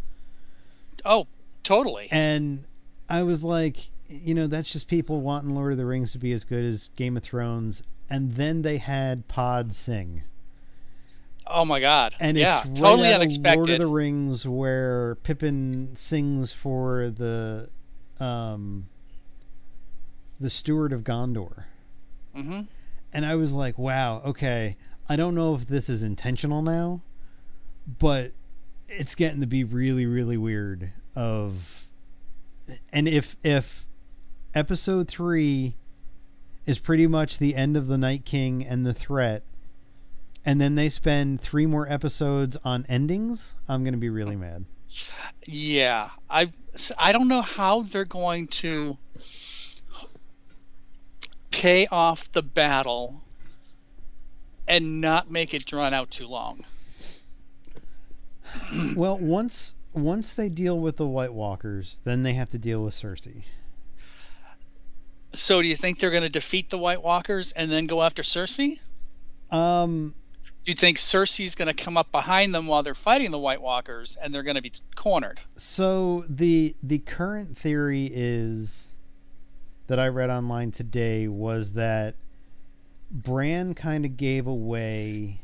[1.05, 1.27] Oh,
[1.63, 2.09] totally.
[2.11, 2.65] And
[3.09, 6.33] I was like, you know, that's just people wanting Lord of the Rings to be
[6.33, 7.83] as good as Game of Thrones.
[8.11, 10.23] And then they had Pod sing.
[11.47, 12.15] Oh my God.
[12.21, 13.57] And yeah, it's totally right out unexpected.
[13.59, 17.71] Lord of the Rings where Pippin sings for the
[18.21, 18.89] um
[20.41, 21.65] the steward of Gondor.
[22.35, 22.61] hmm
[23.13, 24.77] And I was like, wow, okay.
[25.09, 27.01] I don't know if this is intentional now,
[27.99, 28.33] but
[28.89, 31.89] it's getting to be really really weird of
[32.93, 33.87] and if if
[34.59, 35.77] episode 3
[36.67, 39.45] is pretty much the end of the Night King and the threat
[40.45, 44.65] and then they spend 3 more episodes on endings, I'm going to be really mad.
[45.47, 46.51] Yeah, I
[46.99, 48.97] I don't know how they're going to
[51.51, 53.23] pay off the battle
[54.67, 56.65] and not make it drawn out too long.
[58.97, 62.95] well, once once they deal with the White Walkers, then they have to deal with
[62.95, 63.45] Cersei.
[65.35, 68.23] So, do you think they're going to defeat the White Walkers and then go after
[68.23, 68.81] Cersei?
[69.51, 70.15] Um
[70.65, 73.63] Do you think Cersei's going to come up behind them while they're fighting the White
[73.63, 75.41] Walkers and they're going to be cornered?
[75.57, 78.89] So the the current theory is
[79.87, 82.15] that I read online today was that
[83.11, 85.41] Bran kind of gave away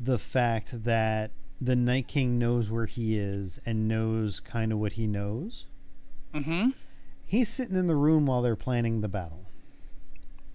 [0.00, 4.94] the fact that the Night King knows where he is and knows kind of what
[4.94, 5.64] he knows.
[6.34, 6.70] Mm-hmm.
[7.26, 9.46] He's sitting in the room while they're planning the battle.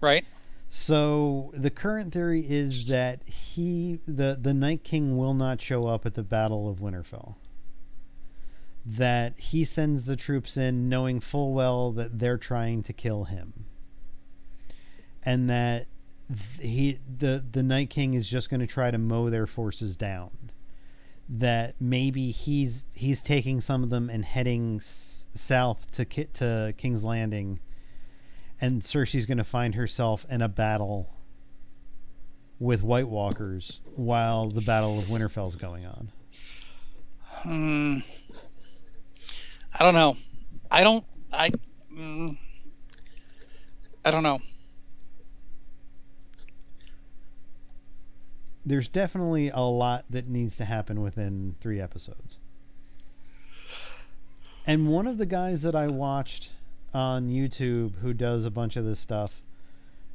[0.00, 0.24] Right.
[0.70, 6.06] So the current theory is that he the the Night King will not show up
[6.06, 7.34] at the Battle of Winterfell.
[8.86, 13.66] That he sends the troops in knowing full well that they're trying to kill him.
[15.22, 15.88] And that
[16.58, 20.30] he the the Night King is just going to try to mow their forces down.
[21.28, 24.80] That maybe he's he's taking some of them and heading
[25.34, 27.60] south to to King's Landing
[28.62, 31.12] and Cersei's going to find herself in a battle
[32.60, 36.12] with White Walkers while the Battle of Winterfell's going on.
[37.24, 37.98] Hmm.
[39.74, 40.16] I don't know.
[40.70, 41.04] I don't.
[41.32, 41.50] I.
[41.92, 42.38] Mm,
[44.04, 44.38] I don't know.
[48.64, 52.38] There's definitely a lot that needs to happen within three episodes.
[54.66, 56.50] And one of the guys that I watched
[56.94, 59.42] on YouTube who does a bunch of this stuff,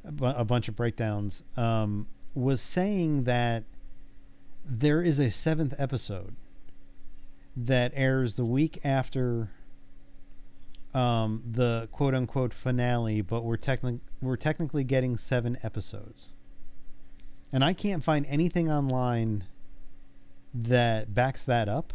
[0.05, 3.63] a bu- a bunch of breakdowns, um, was saying that
[4.65, 6.35] there is a seventh episode
[7.55, 9.49] that airs the week after
[10.93, 16.29] um, the quote unquote finale, but we're technically we're technically getting seven episodes.
[17.51, 19.45] And I can't find anything online
[20.53, 21.93] that backs that up.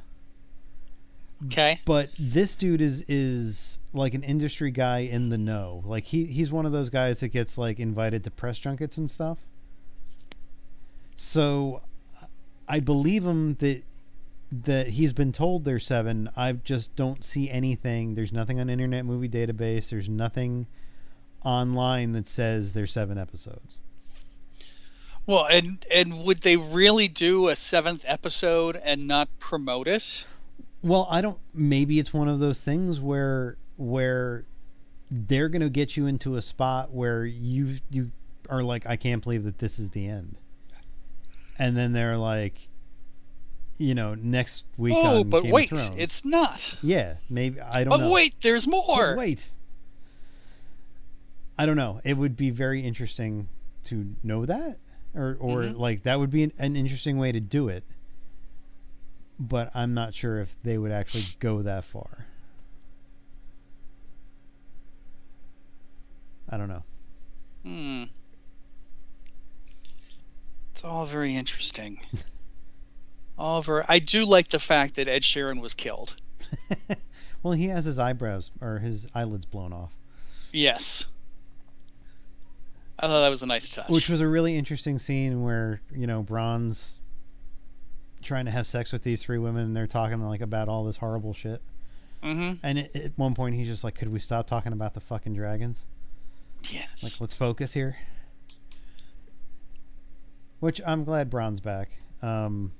[1.46, 1.80] Okay.
[1.84, 5.82] But this dude is is like an industry guy in the know.
[5.84, 9.10] Like he he's one of those guys that gets like invited to press junkets and
[9.10, 9.38] stuff.
[11.16, 11.82] So
[12.68, 13.82] I believe him that
[14.50, 16.28] that he's been told there's seven.
[16.36, 18.14] I just don't see anything.
[18.14, 19.90] There's nothing on Internet Movie Database.
[19.90, 20.66] There's nothing
[21.44, 23.78] online that says there's seven episodes.
[25.26, 30.26] Well, and and would they really do a seventh episode and not promote it?
[30.82, 31.38] Well, I don't.
[31.54, 34.44] Maybe it's one of those things where where
[35.10, 38.10] they're going to get you into a spot where you you
[38.48, 40.36] are like, I can't believe that this is the end.
[41.58, 42.68] and then they're like,
[43.78, 44.94] you know, next week.
[44.96, 46.76] oh, but Game wait, it's not.
[46.82, 48.10] yeah, maybe I don't But know.
[48.12, 49.10] wait, there's more.
[49.12, 49.50] But wait.
[51.58, 52.00] I don't know.
[52.04, 53.48] It would be very interesting
[53.84, 54.78] to know that,
[55.14, 55.78] or or Mhm.
[55.78, 57.84] like that would be an, an interesting way to do it.
[59.44, 62.26] But I'm not sure if they would actually go that far.
[66.48, 66.84] I don't know.
[67.64, 68.04] Hmm.
[70.70, 71.98] It's all very interesting.
[73.38, 73.82] all very.
[73.88, 76.14] I do like the fact that Ed Sheeran was killed.
[77.42, 79.92] well, he has his eyebrows or his eyelids blown off,
[80.52, 81.06] Yes.
[82.96, 83.88] I thought that was a nice touch.
[83.88, 87.00] which was a really interesting scene where you know Bronn's
[88.22, 90.96] trying to have sex with these three women and they're talking like about all this
[90.98, 91.60] horrible shit.
[92.22, 92.54] mm-hmm.
[92.62, 95.34] And it, at one point, he's just like, "Could we stop talking about the fucking
[95.34, 95.84] dragons?
[96.70, 97.02] Yes.
[97.02, 97.96] Like, let's focus here."
[100.60, 101.90] Which I'm glad Bronn's back.
[102.22, 102.72] Um,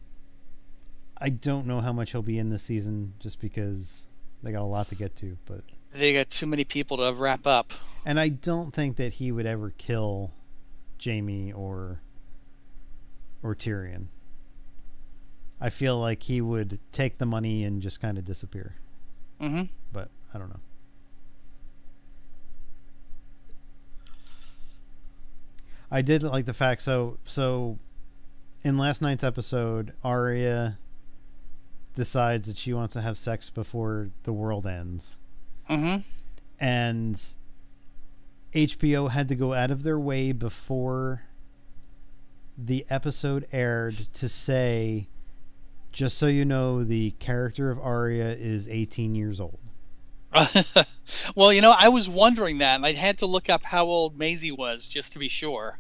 [1.19, 4.03] I don't know how much he'll be in this season, just because
[4.43, 5.37] they got a lot to get to.
[5.47, 7.73] But they got too many people to wrap up.
[8.05, 10.31] and I don't think that he would ever kill
[11.05, 12.01] Jaime or
[13.43, 14.07] or Tyrion.
[15.63, 18.75] I feel like he would take the money and just kind of disappear.
[19.41, 19.63] Mm-hmm.
[19.93, 20.61] But I don't know.
[25.89, 27.79] I did like the fact so so
[28.65, 30.79] in last night's episode, Arya
[31.95, 35.15] decides that she wants to have sex before the world ends.
[35.71, 36.01] Mm-hmm.
[36.59, 37.23] And
[38.53, 41.23] HBO had to go out of their way before
[42.59, 45.07] the episode aired to say
[45.93, 49.59] just so you know the character of Arya is 18 years old.
[51.37, 54.19] well, you know, I was wondering that, and I had to look up how old
[54.19, 55.79] Maisie was just to be sure.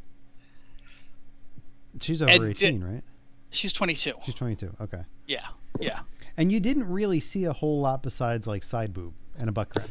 [2.01, 3.03] She's over And 18, right?
[3.51, 4.13] She's 22.
[4.25, 4.77] She's 22.
[4.83, 5.03] Okay.
[5.27, 5.47] Yeah,
[5.81, 6.01] yeah,
[6.37, 9.71] And you didn't really see a whole lot besides like side boob and a butt
[9.71, 9.89] crack.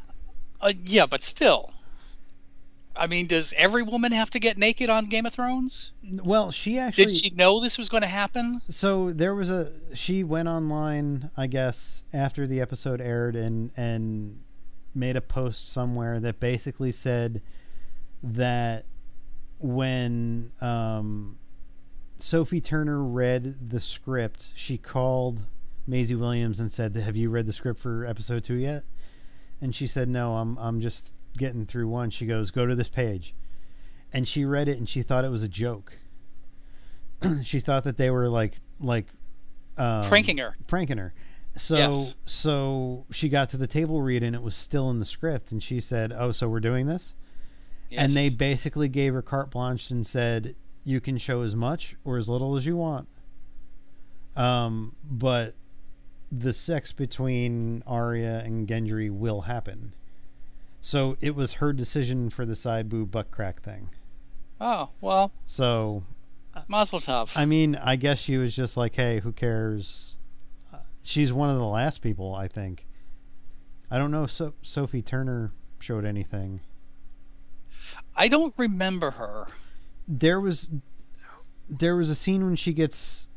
[0.62, 1.72] uh, yeah, but still.
[3.02, 5.92] I mean, does every woman have to get naked on Game of Thrones?
[6.24, 8.62] Well, she actually Did she know this was going to happen?
[8.70, 14.40] so there was a she went online, I guess, after the episode aired and and
[14.94, 17.42] made a post somewhere that basically said
[18.22, 18.86] that
[19.58, 21.40] when um,
[22.20, 25.40] Sophie Turner read the script, she called
[25.88, 28.84] Maisie Williams and said, "Have you read the script for episode 2 yet?"
[29.60, 32.90] And she said, "No, I'm I'm just getting through one." She goes, "Go to this
[32.90, 33.34] page."
[34.14, 35.94] And she read it and she thought it was a joke.
[37.44, 39.08] she thought that they were like like
[39.78, 40.58] um, Pranking her.
[40.68, 41.14] pranking her.
[41.56, 42.16] So Yes.
[42.26, 45.62] so she got to the table read and it was still in the script and
[45.64, 47.16] she said, "Oh, so we're doing this?"
[47.92, 52.18] And they basically gave her carte blanche and said, "You can show as much or
[52.18, 53.08] as little as you want."
[54.36, 55.56] Um, but
[56.32, 59.94] the sex between Arya and Gendry will happen.
[60.82, 63.90] So it was her decision for the side boob butt crack thing.
[64.60, 66.04] Oh well, So
[66.68, 67.32] Mazel tov.
[67.38, 70.18] I mean, I guess she was just like, "Hey, who cares?"
[71.04, 72.86] She's one of the last people, I think.
[73.90, 76.62] I don't know if so- Sophie Turner showed anything.
[78.16, 79.48] I don't remember her.
[80.08, 80.70] There was
[81.70, 83.28] there was a scene when she gets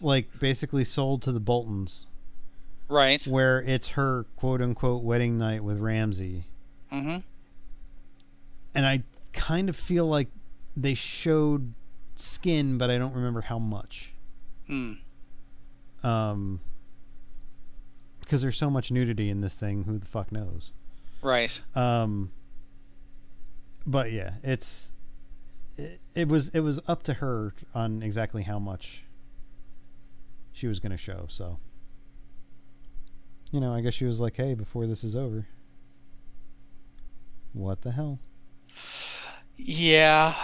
[0.00, 2.06] like basically sold to the Boltons,
[2.88, 3.22] Right.
[3.26, 6.44] where it's her quote unquote wedding night with Ramsay,
[6.92, 7.18] Mm-hmm.
[8.74, 10.28] and I kind of feel like
[10.76, 11.74] they showed
[12.14, 14.12] skin, but I don't remember how much.
[14.66, 14.92] Hmm.
[16.02, 16.60] Um,
[18.20, 19.84] because there's so much nudity in this thing.
[19.84, 20.72] Who the fuck knows?
[21.22, 21.60] Right.
[21.74, 22.30] Um,
[23.86, 24.92] but yeah, it's
[25.76, 29.02] it, it was it was up to her on exactly how much
[30.52, 31.26] she was going to show.
[31.28, 31.58] So,
[33.52, 35.46] you know, I guess she was like, "Hey, before this is over,
[37.52, 38.18] what the hell?"
[39.56, 40.34] Yeah.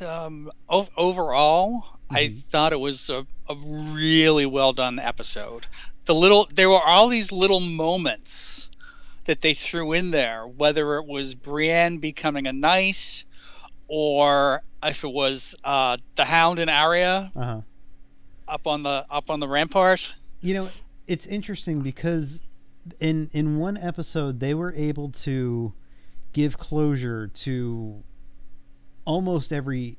[0.00, 2.42] Um, o- overall, I Mhm.
[2.50, 5.66] thought it was a, a really well done episode.
[6.04, 8.70] The little there were all these little moments
[9.24, 13.24] that they threw in there, whether it was Brienne becoming a nice,
[13.88, 17.60] or if it was uh, the Hound and Arya Uh huh.
[18.52, 20.12] Up on the up on the rampart.
[20.40, 20.68] You know,
[21.06, 22.40] it's interesting because
[23.00, 25.72] in in one episode they were able to
[26.32, 28.02] give closure to
[29.04, 29.96] almost every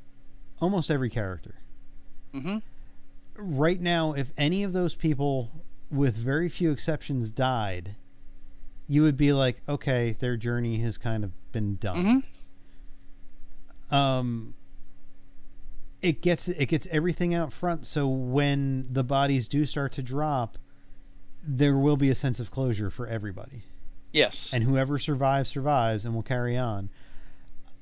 [0.62, 1.56] almost every character.
[2.34, 2.58] Mm-hmm.
[3.36, 5.52] Right now, if any of those people
[5.90, 7.96] with very few exceptions died,
[8.88, 12.24] you would be like, okay, their journey has kind of been done.
[13.90, 14.54] hmm Um
[16.04, 20.58] it gets it gets everything out front so when the bodies do start to drop
[21.46, 23.64] there will be a sense of closure for everybody
[24.12, 24.54] Yes.
[24.54, 26.90] and whoever survives survives and will carry on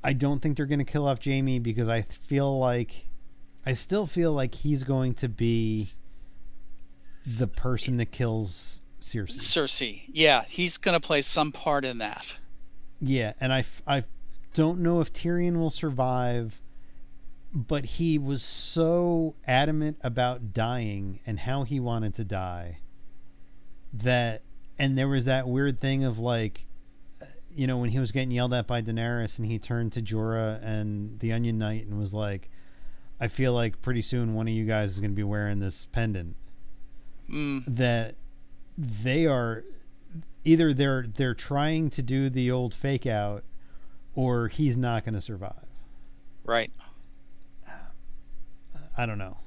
[0.03, 3.07] i don't think they're going to kill off jaime because i feel like
[3.65, 5.89] i still feel like he's going to be
[7.26, 9.38] the person that kills Cersei.
[9.39, 10.01] Cersei.
[10.11, 12.38] Yeah, he's going to play some part in that.
[12.99, 14.03] Yeah, and i i
[14.53, 16.59] don't know if Tyrion will survive,
[17.54, 22.80] but he was so adamant about dying and how he wanted to die
[23.93, 24.41] that,
[24.80, 26.66] and there was that weird thing of like,
[27.54, 30.64] you know, when he was getting yelled at by Daenerys and he turned to Jorah
[30.64, 32.49] and the Onion Knight and was like,
[33.20, 35.86] I feel like pretty soon one of you guys is going to be wearing this
[35.91, 36.36] pendant.
[37.30, 38.16] Mm, That
[38.78, 39.64] they are
[40.43, 43.43] either they're they're trying to do the old fake out
[44.16, 45.66] or he's not going to survive.
[46.45, 46.72] right.
[48.97, 49.37] I don't know.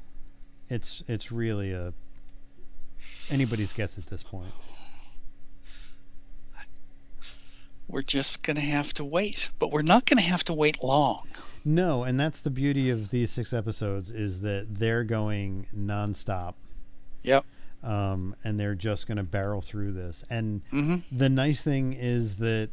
[0.68, 1.92] It's it's really a
[3.30, 4.52] anybody's guess at this point.
[7.86, 10.82] We're just going to have to wait, but we're not going to have to wait
[10.82, 11.28] long.
[11.66, 16.54] No, and that's the beauty of these six episodes is that they're going nonstop.
[17.22, 17.44] Yep.
[17.82, 20.24] Um, and they're just going to barrel through this.
[20.30, 22.70] And hmm the nice thing is that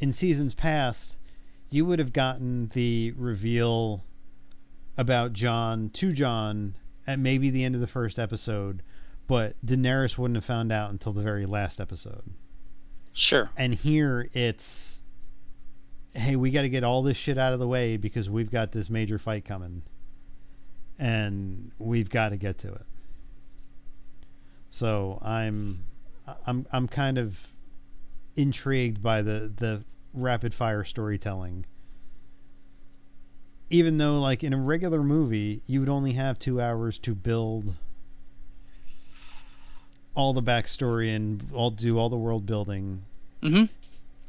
[0.00, 1.16] in seasons past,
[1.70, 4.02] you would have gotten the reveal
[4.98, 6.74] about Jon to Jon
[7.06, 8.82] at maybe the end of the first episode,
[9.26, 12.34] but Daenerys wouldn't have found out until the very last episode.
[13.14, 13.50] Sure.
[13.56, 15.02] And here it's
[16.14, 18.72] hey, we got to get all this shit out of the way because we've got
[18.72, 19.82] this major fight coming.
[20.98, 22.86] And we've got to get to it.
[24.70, 25.84] So, I'm
[26.46, 27.54] I'm I'm kind of
[28.36, 31.66] intrigued by the the rapid fire storytelling.
[33.70, 37.74] Even though like in a regular movie, you would only have 2 hours to build
[40.14, 43.04] all the backstory and all do all the world building.
[43.42, 43.64] Hmm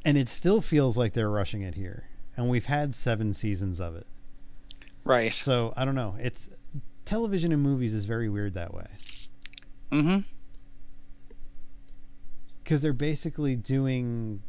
[0.05, 2.05] and it still feels like they're rushing it here.
[2.37, 4.07] And we've had seven seasons of it.
[5.03, 5.33] Right.
[5.33, 6.15] so i don't know.
[6.19, 6.49] It's
[7.05, 8.87] television and movies is very weird that way.
[9.91, 10.19] Hmm
[12.63, 14.43] because they're basically doing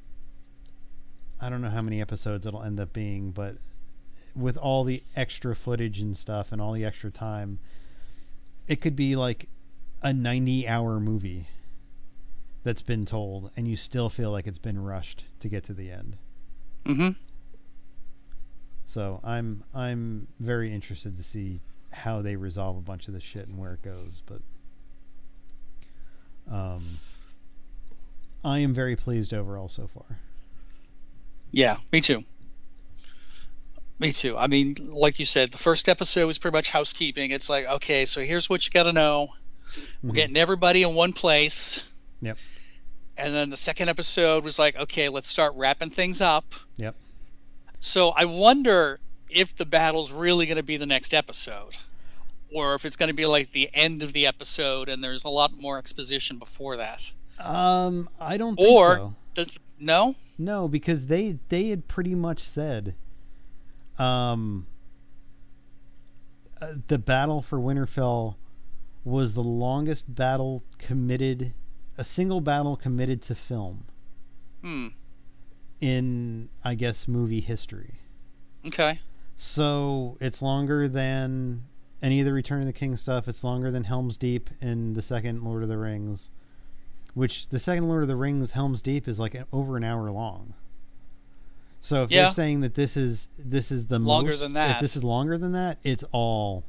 [1.41, 3.57] i don't know how many episodes it'll end up being but
[4.35, 7.59] with all the extra footage and stuff and all the extra time
[8.69, 9.49] it could be like
[10.03, 11.47] a 90 hour movie
[12.63, 15.91] that's been told and you still feel like it's been rushed to get to the
[15.91, 16.17] end
[16.87, 17.09] hmm
[18.87, 21.61] So I'm I'm very interested to see
[21.93, 24.23] how they resolve a bunch of this shit and where it goes.
[24.27, 24.41] But
[26.51, 26.99] um,
[28.45, 30.19] I am very pleased overall so far.
[31.53, 32.25] Yeah, me too.
[34.01, 34.37] Me too.
[34.37, 37.31] I mean, like you said, the first episode was pretty much housekeeping.
[37.31, 39.29] It's like, okay, so here's what you got to know.
[40.03, 40.15] We're Mhm.
[40.15, 41.81] getting everybody in one place.
[42.23, 42.39] Yep.
[43.19, 46.55] And then the second episode was like, okay, let's start wrapping things up.
[46.79, 46.95] Yep.
[47.79, 48.99] So I wonder
[49.29, 51.77] if the battle's really going to be the next episode,
[52.53, 55.29] or if it's going to be like the end of the episode and there's a
[55.29, 57.13] lot more exposition before that.
[57.39, 59.15] Um, I don't think Or- so.
[59.35, 60.17] Does no?
[60.39, 62.95] No, because they they had pretty much said,
[64.01, 64.67] um,
[66.61, 68.37] uh, the battle for Winterfell
[69.05, 71.55] was the longest battle committed,
[71.97, 73.85] a single battle committed to film
[74.63, 74.89] Hmm.
[75.81, 77.95] in, I guess, movie history.
[78.67, 78.99] Okay.
[79.37, 81.65] So it's longer than
[82.03, 83.27] any of the Return of the King stuff.
[83.27, 86.29] It's longer than Helm's Deep in the second Lord of the Rings,
[87.15, 90.53] which the second Lord of the Rings, Helm's Deep, is like over an hour long.
[91.81, 92.25] So if Yeah.
[92.25, 94.81] they're saying that this is this is the Longer most, than if that.
[94.83, 96.65] this is longer than that, it's all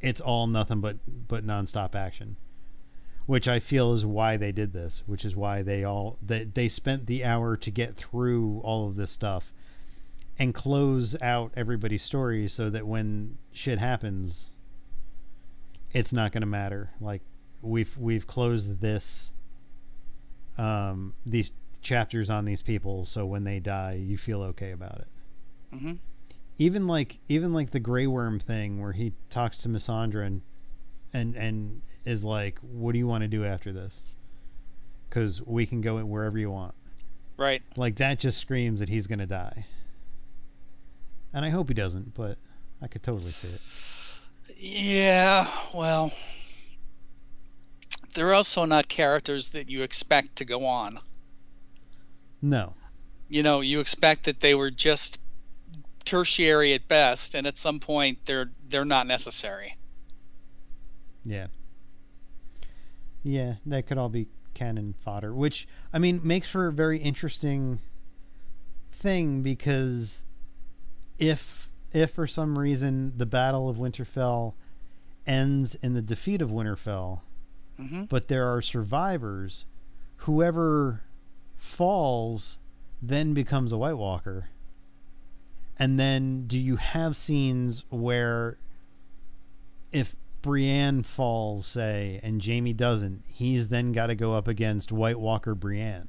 [0.00, 0.96] it's all nothing but
[1.28, 2.36] but nonstop action.
[3.24, 6.68] Which I feel is why they did this, which is why they all they, they
[6.68, 9.52] spent the hour to get through all of this stuff
[10.38, 14.50] and close out everybody's story so that when shit happens
[15.92, 17.22] it's not going to matter like
[17.62, 19.32] we've we've closed this
[20.58, 21.52] um these
[21.86, 25.06] chapters on these people so when they die you feel okay about it
[25.78, 25.92] hmm
[26.58, 30.42] even like even like the gray worm thing where he talks to Missandei and
[31.12, 34.02] and and is like what do you want to do after this
[35.10, 36.74] cuz we can go wherever you want
[37.36, 37.62] Right.
[37.76, 39.66] like that just screams that he's going to die
[41.32, 42.38] and i hope he doesn't but
[42.82, 43.60] i could totally see it
[44.58, 45.46] Yeah.
[45.74, 46.12] Well,
[48.14, 50.98] they're also not characters that you expect to go on.
[52.48, 52.74] No
[53.28, 55.18] You know, you expect that they were just
[56.04, 59.74] tertiary at best, and at some point they're they're not necessary.
[61.24, 61.48] Yeah.
[63.22, 67.80] Yeah, that could all be cannon fodder, which I mean makes for a very interesting
[68.92, 70.24] thing because
[71.18, 74.54] if if for some reason the Battle of Winterfell
[75.26, 77.20] ends in the defeat of Winterfell,
[77.76, 79.66] hmm but there are survivors,
[80.18, 81.02] whoever
[81.56, 82.58] falls
[83.02, 84.48] then becomes a White Walker.
[85.78, 88.58] And then do you have scenes where
[89.92, 95.18] if Brienne falls, say, and Jaime doesn't, he's then got to go up against White
[95.18, 96.08] Walker Brienne.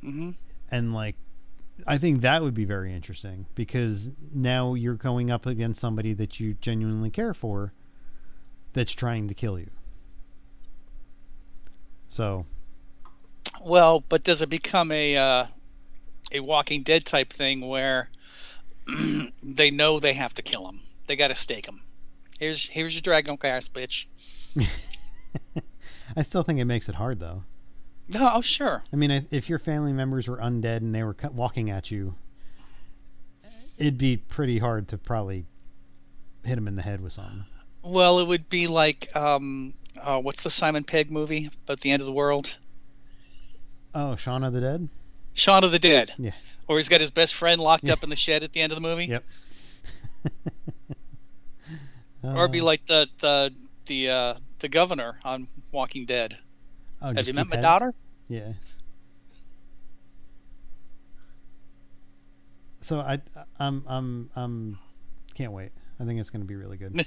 [0.00, 0.30] hmm
[0.70, 1.16] And like
[1.86, 6.38] I think that would be very interesting because now you're going up against somebody that
[6.38, 7.72] you genuinely care for
[8.72, 9.70] that's trying to kill you.
[12.08, 12.46] So,
[13.64, 15.46] Well, but does it become a uh,
[16.32, 18.10] a Walking Dead type thing where
[19.42, 20.80] they know they have to kill him?
[21.06, 21.80] They got to stake him.
[22.38, 24.06] Here's here's your dragonglass, bitch.
[26.16, 27.44] I still think it makes it hard though.
[28.08, 28.82] No, oh sure.
[28.92, 32.16] I mean, if- your family members were undead and they were walking at you,
[33.78, 35.46] it'd be pretty hard to probably
[36.44, 37.44] hit them in the head with something.
[37.82, 42.02] Well, it would be like um, uh, what's the Simon Pegg movie about the end
[42.02, 42.56] of the world?
[43.94, 44.88] Oh, Shaun of the Dead?
[45.34, 46.12] Shaun of the Dead.
[46.18, 46.32] Yeah.
[46.68, 47.92] Or he's got his best friend locked Yeah.
[47.94, 49.06] up in the shed at the end of the movie.
[49.06, 49.24] Yep.
[52.24, 53.52] Or be Uh, like the the
[53.86, 56.36] the uh, the governor on Walking Dead.
[57.02, 57.64] oh, Have you met my heads?
[57.64, 57.94] daughter?
[58.28, 58.52] Yeah.
[62.80, 63.20] So I,
[63.58, 64.78] I'm, I'm, I'm,
[65.34, 65.70] can't wait.
[66.00, 67.04] I think it's going to be really good.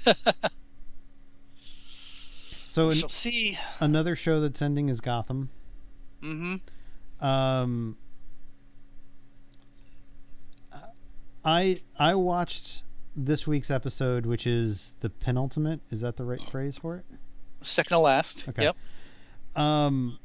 [2.68, 3.58] so we shall see.
[3.80, 5.48] another show that's ending is Gotham.
[6.20, 6.56] hmm
[7.20, 7.96] Um,
[11.44, 12.82] I I watched
[13.14, 15.80] this week's episode, which is the penultimate.
[15.90, 17.04] Is that the right phrase for it?
[17.60, 18.48] Second to last.
[18.48, 18.64] Okay.
[18.64, 18.76] Yep.
[19.54, 20.18] Um,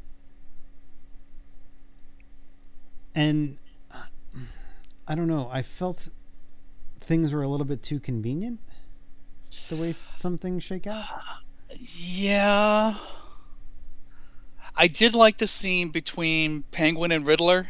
[3.16, 3.58] and
[5.08, 5.50] I don't know.
[5.52, 6.10] I felt
[7.00, 8.60] things were a little bit too convenient.
[9.70, 11.06] The way some things shake out.
[11.80, 12.96] Yeah.
[14.76, 17.67] I did like the scene between Penguin and Riddler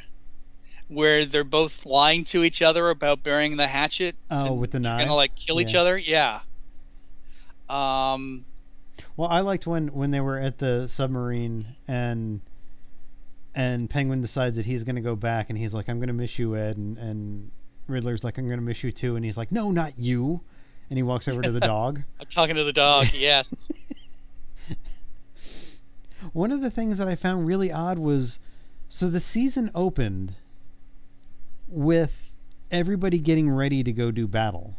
[0.91, 4.15] where they're both lying to each other about burying the hatchet.
[4.29, 4.99] Oh, with the knife.
[4.99, 5.97] Gonna like kill each other.
[5.97, 6.41] Yeah.
[7.69, 8.45] Um.
[9.15, 12.41] Well, I liked when when they were at the submarine and
[13.55, 16.13] and Penguin decides that he's going to go back and he's like, "I'm going to
[16.13, 17.51] miss you, Ed," and and
[17.87, 20.41] Riddler's like, "I'm going to miss you too," and he's like, "No, not you,"
[20.89, 22.01] and he walks over to the dog.
[22.19, 23.07] I'm talking to the dog.
[23.13, 23.71] Yes.
[26.33, 28.39] One of the things that I found really odd was
[28.89, 30.35] so the season opened
[31.67, 32.29] with
[32.69, 34.75] everybody getting ready to go do battle.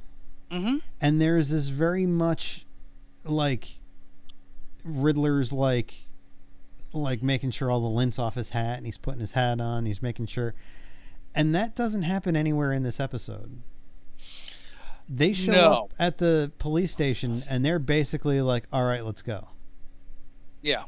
[0.50, 2.64] hmm and there's this very much
[3.24, 3.78] like
[4.84, 6.06] Riddler's like
[6.92, 9.86] like making sure all the lint's off his hat and he's putting his hat on,
[9.86, 10.54] he's making sure
[11.34, 13.62] and that doesn't happen anywhere in this episode.
[15.08, 15.72] They show No.
[15.84, 19.48] up at the police station and they're basically like, "All right, let's go."
[20.60, 20.84] Yeah.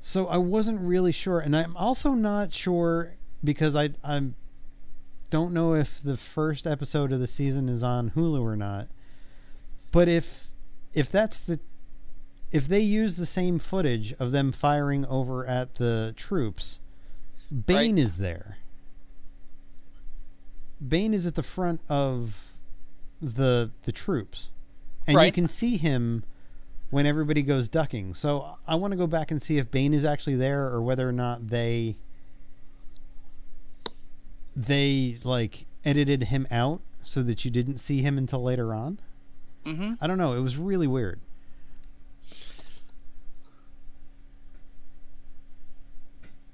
[0.00, 4.34] So I wasn't really sure, and I'm also not sure because I I'm
[5.30, 8.88] don't know if the first episode of the season is on Hulu or not.
[9.92, 10.50] But if
[10.92, 11.60] if that's the
[12.50, 16.80] if they use the same footage of them firing over at the troops,
[17.50, 18.58] Bane is there.
[20.86, 22.56] Bane is at the front of
[23.20, 24.50] the the troops.
[25.06, 26.24] And you can see him
[26.90, 28.14] when everybody goes ducking.
[28.14, 31.08] So I want to go back and see if Bane is actually there or whether
[31.08, 31.96] or not they
[34.56, 38.98] they like edited him out so that you didn't see him until later on.
[39.64, 40.32] hmm I don't know.
[40.34, 41.20] It was really weird.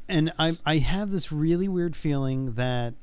[0.09, 2.95] And I I have this really weird feeling that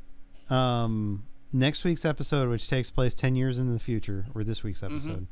[0.49, 4.81] um, next week's episode, which takes place ten years in the future, or this week's
[4.83, 5.27] episode,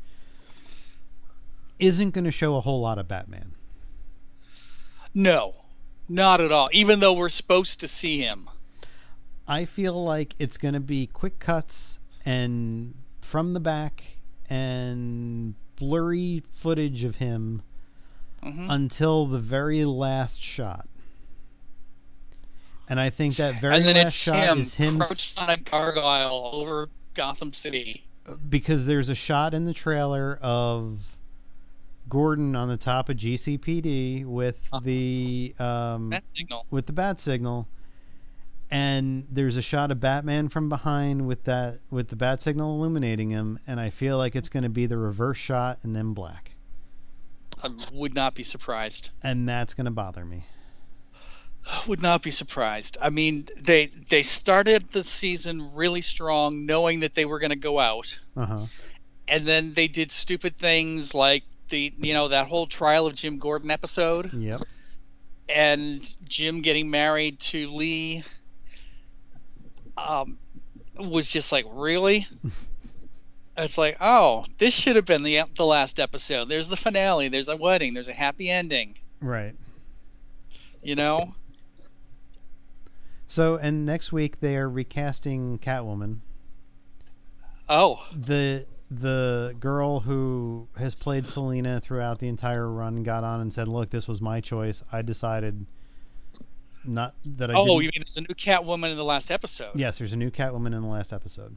[1.81, 3.51] isn't going to show a whole lot of Batman.
[5.13, 5.55] No,
[6.07, 6.69] not at all.
[6.71, 8.49] Even though we're supposed to see him.
[9.47, 14.03] I feel like it's going to be quick cuts and from the back
[14.49, 17.63] and blurry footage of him
[18.43, 20.87] hmm until the very last shot.
[22.89, 26.89] And I think that very last shot him, is him crouched on a gargoyle over
[27.13, 28.03] Gotham City.
[28.49, 31.10] because there's a shot in the trailer of
[32.11, 34.81] Gordon on the top of GCPD with Uh-huh.
[34.83, 36.65] the um, That signal.
[36.69, 37.67] with the bat signal,
[38.69, 43.29] and there's a shot of Batman from behind with that with the bat signal illuminating
[43.29, 46.51] him, and I feel like it's going to be the reverse shot and then black,
[47.63, 49.09] I would not be surprised.
[49.23, 50.43] and that's going to bother me.
[51.87, 52.97] Would not be surprised.
[53.01, 57.55] I mean, they they started the season really strong, knowing that they were going to
[57.55, 58.65] go out, Uh huh.
[59.29, 63.39] and then they did stupid things like the you know that whole trial of Jim
[63.39, 64.61] Gordon episode, Yep.
[65.49, 68.23] and Jim getting married to Lee.
[69.97, 70.37] Um,
[70.97, 72.27] was just like really.
[73.57, 76.45] It's like, oh, this should have been the the last episode.
[76.45, 77.27] There's the finale.
[77.27, 77.93] There's a wedding.
[77.93, 78.97] There's a happy ending.
[79.21, 79.53] Right.
[80.81, 81.35] You know.
[83.27, 86.19] So, and next week they are recasting Catwoman.
[87.67, 93.51] Oh, the the girl who has played Selina throughout the entire run got on and
[93.51, 94.83] said, "Look, this was my choice.
[94.91, 95.65] I decided
[96.83, 99.71] not that I oh, didn't." you mean there's a new Catwoman in the last episode?
[99.75, 101.55] yes, there's a new Catwoman in the last episode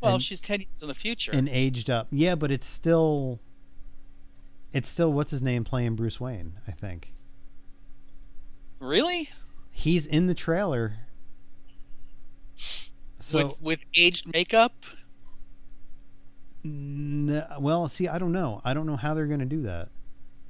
[0.00, 1.30] Well, and- she's ten years in the future.
[1.32, 2.08] and aged up.
[2.10, 3.38] Yeah, but it's still
[4.72, 6.54] it's still what's his name playing Bruce Wayne.
[6.66, 7.12] I think
[8.80, 9.28] really?
[9.70, 10.94] he's in the trailer.
[12.56, 14.72] So with with aged makeup?
[16.68, 18.60] N- well, see, I don't know.
[18.64, 19.88] I don't know how they're going to do that.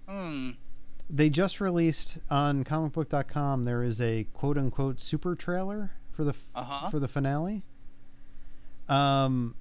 [0.09, 0.51] Hmm.
[1.11, 6.65] they just released on comicbook.com there is a quote unquote super trailer for the Uh
[6.65, 6.89] huh.
[6.91, 7.63] for the finale
[8.89, 9.55] um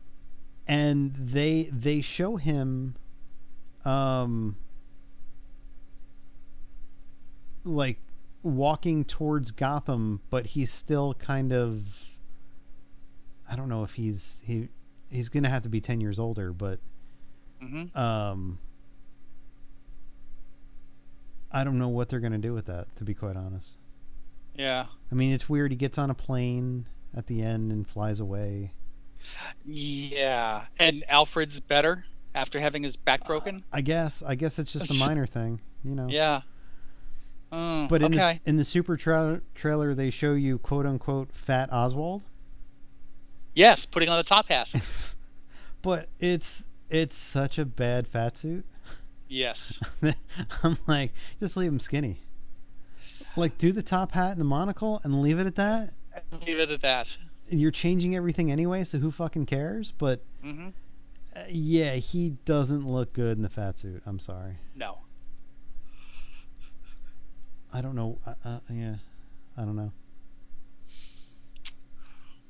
[0.68, 2.95] and they they show him
[3.84, 4.55] um
[7.66, 7.99] like
[8.43, 12.05] walking towards Gotham but he's still kind of
[13.49, 14.70] I don't know if he's he
[15.10, 16.80] he's going to have to be 10 years older but
[17.62, 18.60] hmm um
[21.51, 23.76] I don't know what they're going to do with that to be quite honest.
[24.55, 24.86] Yeah.
[25.12, 28.74] I mean, it's weird he gets on a plane at the end and flies away.
[29.66, 30.66] Yeah.
[30.80, 32.03] And Alfred's better
[32.36, 33.64] after having his back broken.
[33.72, 36.08] I guess I guess it's just a minor thing, you know.
[36.10, 36.41] yeah.
[37.51, 38.39] Oh, But in okay.
[38.43, 42.24] the in the super tra- trailer they show you quote unquote fat Oswald,
[43.58, 44.72] yes, putting on the top hat.
[45.82, 48.66] but it's it's such a bad fat suit.
[49.28, 49.80] yes.
[50.64, 52.22] I'm like, just leave him skinny.
[53.36, 55.93] Like, do the top hat and the monocle and leave it at that.
[56.47, 57.18] Leave it at that.
[57.49, 59.91] You're changing everything anyway, so who fucking cares?
[59.91, 60.70] But hmm
[61.36, 64.01] uh, yeah, he doesn't look good in the fat suit.
[64.08, 64.58] I'm sorry.
[64.76, 64.99] No.
[67.72, 68.18] I don't know.
[68.26, 68.95] Uh, uh, yeah,
[69.55, 69.91] I don't know.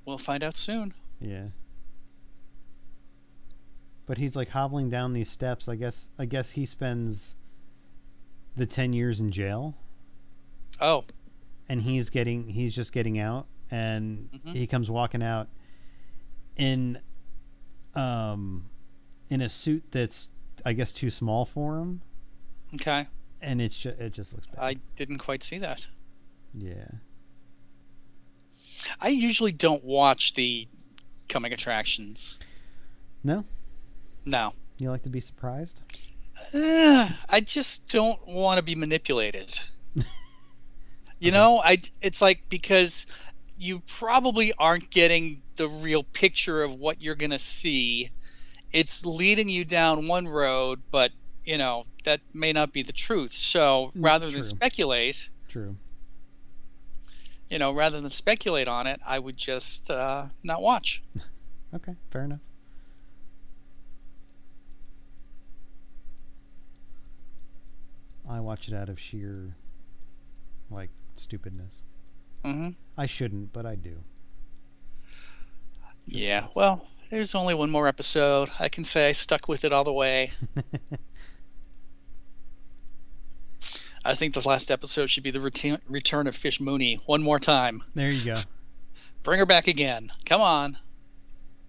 [0.08, 0.94] We'll find out soon.
[1.20, 1.48] Yeah.
[4.06, 5.68] But he's like hobbling down these steps.
[5.68, 6.08] I guess.
[6.18, 7.36] I guess he spends
[8.56, 9.76] the ten years in jail,
[10.80, 11.04] Oh.
[11.68, 12.48] and he's getting.
[12.48, 14.54] He's just getting out, and Mhm.
[14.54, 15.50] he comes walking out
[16.56, 17.02] in,
[17.94, 18.70] um,
[19.30, 20.30] in a suit that's
[20.66, 22.02] I guess too small for him,
[22.76, 23.06] Okay.
[23.42, 24.60] and it's just it just looks bad.
[24.64, 25.86] I didn't quite see that.
[26.54, 26.88] yeah.
[29.02, 30.68] I usually don't watch the
[31.30, 32.38] coming attractions.
[33.24, 33.44] No,
[34.26, 34.54] No.
[34.78, 35.82] you like to be surprised.
[36.54, 39.60] Uh, I just don't want to be manipulated.
[41.20, 43.06] you know, I it's like because
[43.58, 48.10] you probably aren't getting the real picture of what you're going to see.
[48.72, 51.12] It's leading you down one road, but
[51.44, 53.32] you know, that may not be the truth.
[53.34, 54.34] So, Mm, rather true.
[54.34, 55.76] than speculate, True.
[57.50, 61.04] You know, rather than speculate on it, I would just uh, not watch.
[61.76, 62.40] Okay, fair enough.
[68.30, 69.56] I watch it out of sheer,
[70.70, 71.82] like, stupidness.
[72.44, 74.04] hmm I shouldn't, but I do.
[76.10, 76.48] Just Yeah.
[76.56, 78.50] Well, there's only one more episode.
[78.60, 80.32] I can say I stuck with it all the way.
[84.08, 87.40] I think the last episode should be the return, return of Fish Mooney one more
[87.40, 87.84] time.
[87.94, 88.40] there you go.
[89.24, 90.12] Bring her back again.
[90.26, 90.78] Come on.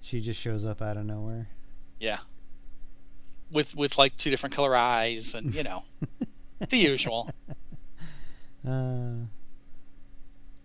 [0.02, 1.48] She just shows up out of nowhere.
[1.98, 2.18] Yeah.
[3.50, 5.82] With with like two different color eyes and you know
[6.68, 7.30] the usual.
[8.66, 9.24] Uh,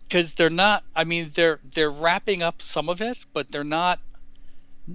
[0.01, 0.83] Because they're not.
[0.95, 3.99] I mean, they're they're wrapping up some of it, but they're not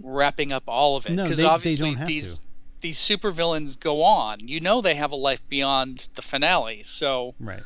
[0.02, 1.12] wrapping up all of it.
[1.12, 2.40] No, Because they- they obviously don't have these
[2.80, 4.46] these supervillains go on.
[4.46, 6.82] You know they have a life beyond the finale.
[6.84, 7.62] So right.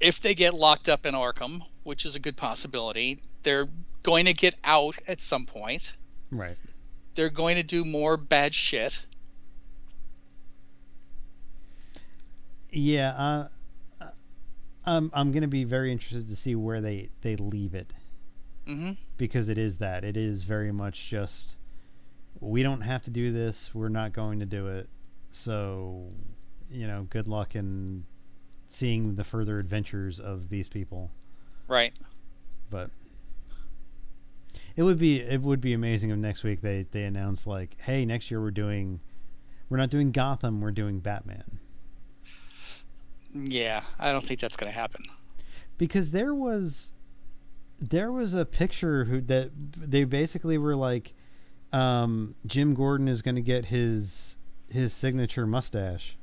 [0.00, 3.66] if they get locked up in Arkham, which is a good possibility, they're
[4.02, 5.92] going to get out at some point.
[6.30, 6.56] Right.
[7.14, 9.02] They're going to do more bad shit.
[12.70, 13.10] Yeah.
[13.10, 13.48] Uh,
[14.00, 14.10] uh,
[14.84, 17.92] I'm I'm gonna be very interested to see where they they leave it
[18.66, 20.04] hmm because it is that.
[20.04, 21.56] It is very much just
[22.40, 23.74] we don't have to do this.
[23.74, 24.88] We're not going to do it.
[25.30, 26.10] So,
[26.70, 28.04] you know, good luck in
[28.68, 31.10] seeing the further adventures of these people.
[31.68, 31.92] Right.
[32.70, 32.90] But
[34.76, 38.04] it would be it would be amazing if next week they they announce like, "Hey,
[38.04, 39.00] next year we're doing
[39.68, 41.60] we're not doing Gotham, we're doing Batman."
[43.34, 45.04] Yeah, I don't think that's going to happen.
[45.78, 46.92] because there was
[47.78, 51.12] there was a picture who that they basically were like
[51.72, 54.36] um, Jim Gordon is going to get his
[54.70, 56.16] his signature mustache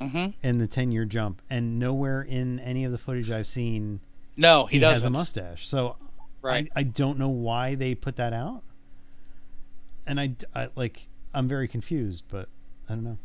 [0.00, 4.00] hmm in the 10 year jump and nowhere in any of the footage I've seen
[4.36, 5.02] No, he, he, doesn't.
[5.02, 5.66] has a mustache.
[5.66, 5.96] So
[6.42, 6.68] Right.
[6.76, 8.62] I, I don't know why they put that out.
[10.06, 12.48] And I, I like I'm very confused but
[12.88, 13.18] I don't know.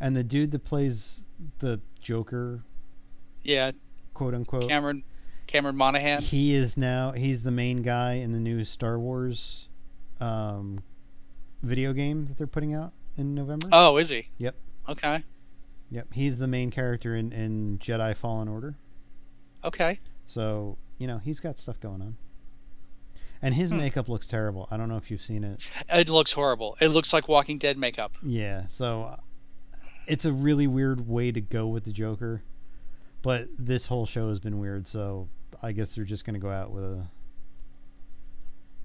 [0.00, 1.24] And the dude that plays
[1.58, 2.62] the Joker
[3.44, 3.70] yeah,
[4.14, 5.02] quote unquote Cameron
[5.48, 6.22] Cameron Monaghan.
[6.22, 9.66] He is now he's the main guy in the new Star Wars
[10.20, 10.82] um,
[11.62, 13.68] video game that they're putting out in November.
[13.72, 14.28] Oh, is he?
[14.38, 14.54] Yep.
[14.88, 15.22] Okay.
[15.90, 18.76] Yep, he's the main character in, in Jedi Fallen Order.
[19.64, 19.98] Okay.
[20.26, 22.16] So, you know, he's got stuff going on.
[23.40, 23.78] And his Hmm.
[23.78, 24.68] makeup looks terrible.
[24.70, 25.66] I don't know if you've seen it.
[25.90, 26.76] It looks horrible.
[26.80, 28.12] It looks like Walking Dead makeup.
[28.22, 29.16] Yeah, so uh,
[30.06, 32.42] it's a really weird way to go with the Joker.
[33.22, 35.28] But this whole show has been weird, so
[35.62, 37.06] I guess they're just going to go out with a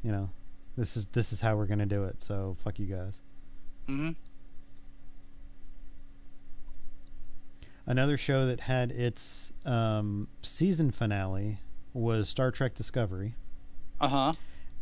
[0.03, 0.30] you know,
[0.78, 2.21] this is this is how we're going to do it.
[2.21, 3.21] So, fuck you guys.
[3.88, 4.09] hmm
[7.86, 11.59] Another show that had its um, season finale
[11.93, 13.36] was Star Trek Discovery.
[13.99, 14.34] Uh huh.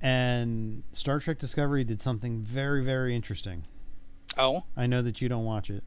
[0.02, 3.64] And Star Trek Discovery did something very, very interesting.
[4.38, 5.84] Oh, I know that you don't watch it.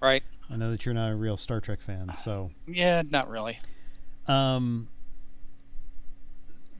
[0.00, 0.22] right.
[0.50, 2.12] I know that you're not a real Star Trek fan.
[2.22, 3.58] So, Yeah, not really.
[4.26, 4.88] um,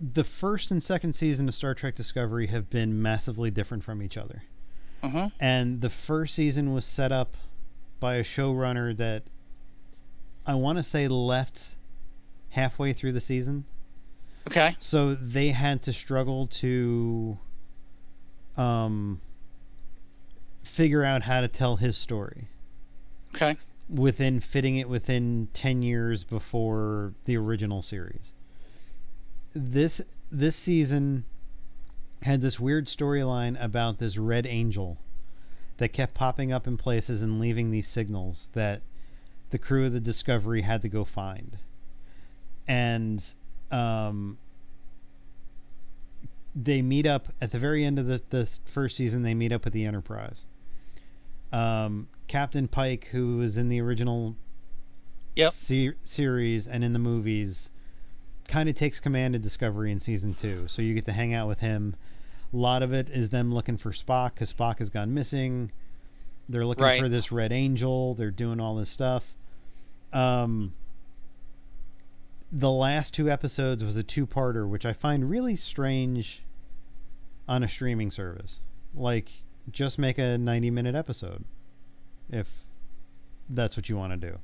[0.02, 4.16] the first and second season of Star Trek Discovery have been massively different from each
[4.16, 4.42] other.
[5.02, 7.36] hmm And the first season was set up
[8.00, 9.22] by a showrunner that
[10.44, 11.76] I want to say left
[12.50, 13.64] halfway through the season.
[14.48, 14.72] Okay.
[14.80, 17.38] So they had to struggle to
[18.56, 19.20] um,
[20.64, 22.48] figure out how to tell his story
[23.36, 23.56] Okay.
[23.88, 28.32] within fitting it within 10 years before the original series.
[29.54, 30.00] This
[30.30, 31.24] this season
[32.22, 34.98] had this weird storyline about this red angel
[35.78, 38.80] that kept popping up in places and leaving these signals that
[39.50, 41.58] the crew of the Discovery had to go find.
[42.68, 43.22] And
[43.70, 44.38] um,
[46.54, 49.22] they meet up at the very end of the, the first season.
[49.22, 50.44] They meet up with the Enterprise.
[51.52, 54.36] Um, Captain Pike, who was in the original
[55.34, 55.52] Yep.
[55.52, 57.70] se- series and in the movies,
[58.52, 60.68] kind of takes command of Discovery in season two.
[60.68, 61.96] So you get to hang out with him.
[62.52, 65.72] A lot of it is them looking for Spock because Spock has gone missing.
[66.50, 67.00] They're looking Right.
[67.00, 68.12] for this red angel.
[68.12, 69.34] They're doing all this stuff.
[70.12, 70.74] Um,
[72.52, 76.42] the last two episodes was a two-parter, which I find really strange
[77.48, 78.60] on a streaming service.
[78.94, 79.30] Like,
[79.70, 81.44] just make a 90-minute episode
[82.30, 82.50] if
[83.48, 84.40] that's what you want to do.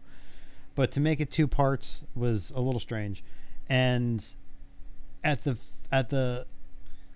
[0.75, 3.23] But to make it two parts was a little strange.
[3.69, 4.25] And
[5.23, 5.57] at the
[5.91, 6.47] at the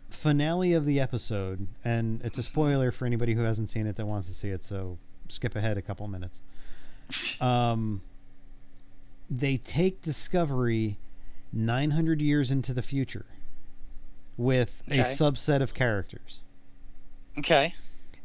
[0.09, 4.07] finale of the episode, and it's a spoiler for anybody who hasn't seen it that
[4.07, 4.99] wants to see it, so
[5.29, 6.41] skip ahead a couple minutes.
[7.41, 8.03] Um,
[9.31, 10.99] they take Discovery
[11.53, 13.27] 900 years into the future
[14.37, 16.41] with a subset of characters.
[17.39, 17.75] Okay.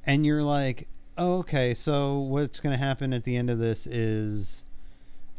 [0.05, 3.87] And you're like, oh, okay, so what's going to happen at the end of this
[3.87, 4.63] is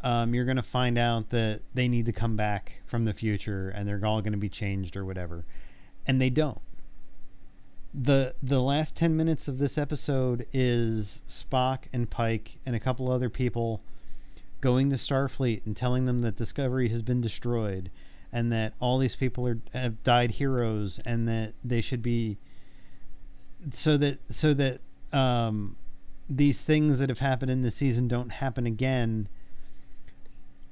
[0.03, 3.71] um, you're going to find out that they need to come back from the future
[3.71, 5.45] and they're all going to be changed or whatever.
[6.07, 6.61] And they don't.
[7.93, 13.11] The the last 10 minutes of this episode is Spock and Pike and a couple
[13.11, 13.81] other people
[14.61, 17.91] going to Starfleet and telling them that Discovery has been destroyed
[18.33, 22.37] and that all these people are have died heroes and that they should be
[23.73, 24.81] so that so that
[25.13, 25.77] um,
[26.29, 29.29] these things that have happened in the season don't happen again.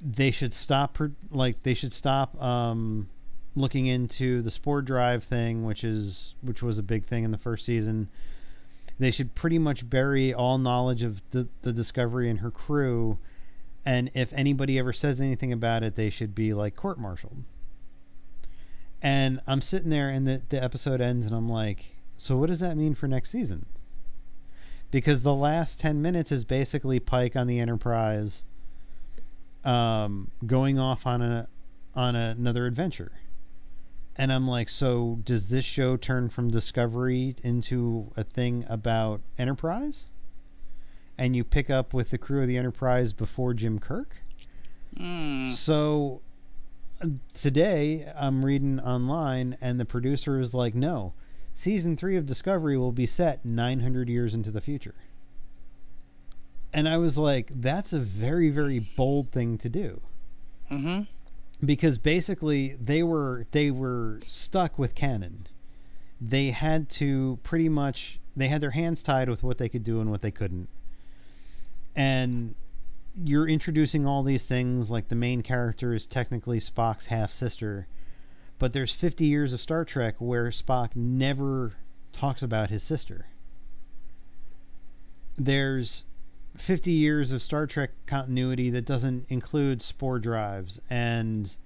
[0.00, 0.98] They should stop,
[1.30, 3.08] like they should stop um,
[3.54, 7.38] looking into the spore drive thing, which is which was a big thing in the
[7.38, 8.08] first season.
[8.98, 13.18] They should pretty much bury all knowledge of the, the Discovery and her crew,
[13.84, 17.44] and if anybody ever says anything about it, they should be like court-martialed.
[19.02, 22.60] And I'm sitting there, and the the episode ends, and I'm like, so what does
[22.60, 23.66] that mean for next season?
[24.90, 28.42] Because the last 10 minutes is basically Pike on the Enterprise
[29.66, 31.48] um, going off on a
[31.94, 33.12] on another adventure.
[34.16, 40.06] And I'm like, so does this show turn from Discovery into a thing about Enterprise?
[41.18, 44.16] And you pick up with the crew of the Enterprise before Jim Kirk?
[44.96, 45.50] Hmm.
[45.50, 46.22] So
[47.34, 51.12] today I'm reading online, and the producer is like, no,
[51.52, 54.94] season three of Discovery will be set 900 years into the future.
[56.72, 60.00] And I was like, that's a very, very bold thing to do
[60.70, 61.02] Mm-hmm.
[61.64, 65.46] because basically they were they were stuck with canon.
[66.20, 70.00] They had to pretty much they had their hands tied with what they could do
[70.00, 70.68] and what they couldn't.
[71.94, 72.56] And
[73.16, 77.86] you're introducing all these things like the main character is technically Spock's half sister,
[78.58, 81.72] but there's 50 years of Star Trek where Spock never
[82.12, 83.26] talks about his sister.
[85.36, 86.04] There's
[86.56, 91.56] 50 years of Star Trek continuity that doesn't include spore drives and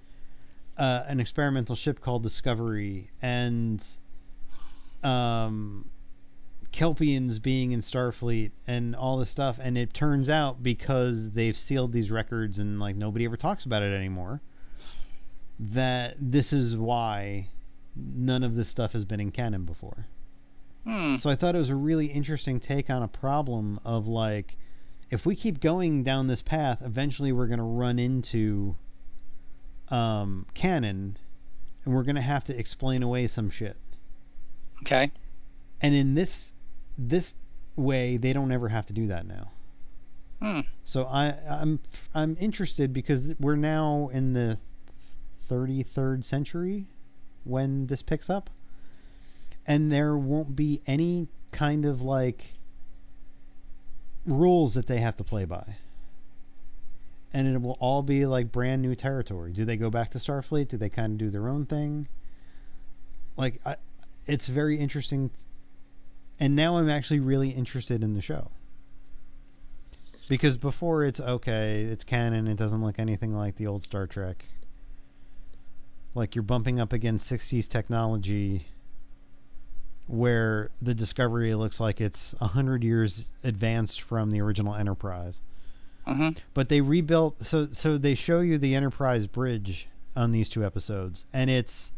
[0.77, 3.85] uh, an experimental ship called Discovery and
[5.03, 5.89] um,
[6.71, 9.59] Kelpiens being in Starfleet and all this stuff.
[9.61, 13.83] And it turns out because they've sealed these records and like nobody ever talks about
[13.83, 14.41] it anymore,
[15.59, 17.47] that this is why
[17.95, 20.07] none of this stuff has been in canon before.
[20.85, 21.17] Hmm.
[21.17, 24.55] So I thought it was a really interesting take on a problem of like,
[25.11, 28.77] if we keep going down this path, eventually we're going to run into
[29.89, 31.17] um, canon,
[31.83, 33.75] and we're going to have to explain away some shit.
[34.83, 35.11] Okay.
[35.81, 36.53] And in this
[36.97, 37.35] this
[37.75, 39.51] way, they don't ever have to do that now.
[40.41, 40.61] Hmm.
[40.85, 41.79] So I I'm
[42.15, 44.59] I'm interested because we're now in the
[45.49, 46.85] 33rd century
[47.43, 48.49] when this picks up
[49.67, 52.53] and there won't be any kind of like
[54.25, 55.77] rules that they have to play by.
[57.33, 59.53] And it will all be like brand new territory.
[59.53, 60.67] Do they go back to Starfleet?
[60.67, 62.07] Do they kind of do their own thing?
[63.37, 63.77] Like I,
[64.27, 65.31] it's very interesting
[66.41, 68.49] and now I'm actually really interested in the show.
[70.27, 74.45] Because before it's okay, it's canon, it doesn't look anything like the old Star Trek.
[76.15, 78.65] Like you're bumping up against 60s technology
[80.11, 85.39] where the Discovery looks like it's a 100 years advanced from the original Enterprise.
[86.05, 86.37] Mm-hmm.
[86.53, 91.25] But they rebuilt so so they show you the Enterprise bridge on these two episodes
[91.31, 91.93] and it's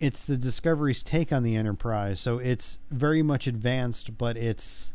[0.00, 2.20] it's the Discovery's take on the Enterprise.
[2.20, 4.92] So it's very much advanced, but it's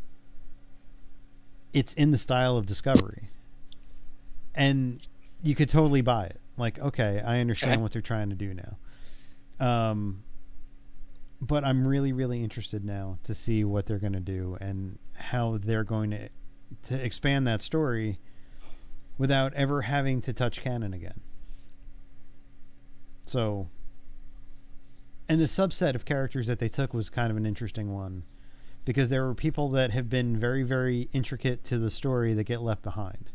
[1.74, 3.28] it's in the style of Discovery.
[4.54, 5.06] And
[5.42, 6.40] you could totally buy it.
[6.56, 7.82] Like, okay, I understand Okay.
[7.82, 8.76] what they're trying to do now.
[9.90, 10.22] Um
[11.46, 15.58] but I'm really really interested now to see what they're going to do and how
[15.58, 16.28] they're going to
[16.84, 18.18] to expand that story
[19.18, 21.20] without ever having to touch canon again.
[23.26, 23.68] So
[25.28, 28.24] and the subset of characters that they took was kind of an interesting one
[28.84, 32.62] because there were people that have been very very intricate to the story that get
[32.62, 33.30] left behind.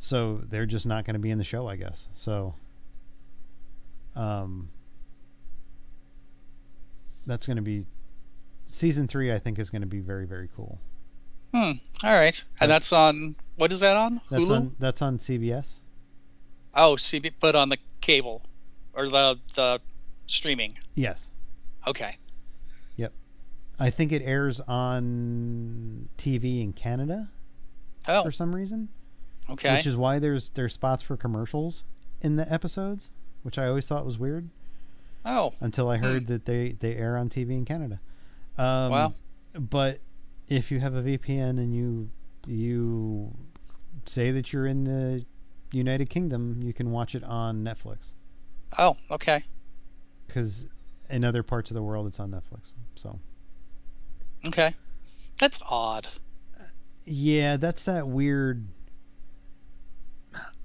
[0.00, 2.08] So they're just not going to be in the show, I guess.
[2.14, 2.54] So
[4.14, 4.68] um
[7.26, 7.86] that's going to be
[8.70, 10.78] season 3 I think is going to be very very cool.
[11.54, 11.72] Hmm.
[12.02, 12.42] All right.
[12.60, 13.36] And that's on.
[13.56, 14.20] What is that on?
[14.28, 14.56] That's Hulu.
[14.56, 15.76] on that's on CBS.
[16.74, 18.42] Oh, CB, but on the cable
[18.92, 19.80] or the the
[20.26, 20.76] streaming.
[20.96, 21.30] Yes.
[21.86, 22.16] Okay.
[22.96, 23.12] Yep.
[23.78, 27.28] I think it airs on TV in Canada
[28.08, 28.22] Oh.
[28.24, 28.88] for some reason,
[29.50, 29.76] Okay.
[29.76, 31.84] which is why there's there's spots for commercials
[32.20, 33.10] in the episodes,
[33.44, 34.48] which I always thought was weird
[35.24, 35.52] oh.
[35.60, 38.00] until I heard that they they air on TV in Canada.
[38.58, 39.14] Um, Wow.
[39.54, 40.00] But
[40.48, 42.10] if you have a VPN and you
[42.46, 43.32] you
[44.06, 45.24] say that you're in the
[45.72, 47.98] United Kingdom, you can watch it on Netflix
[48.78, 48.96] Oh.
[49.10, 49.42] Okay.
[50.26, 50.66] because
[51.10, 52.72] in other parts of the world it's on Netflix.
[52.96, 53.18] So
[54.46, 54.72] Okay.
[55.38, 56.06] That's odd.
[57.04, 58.66] yeah, that's that weird.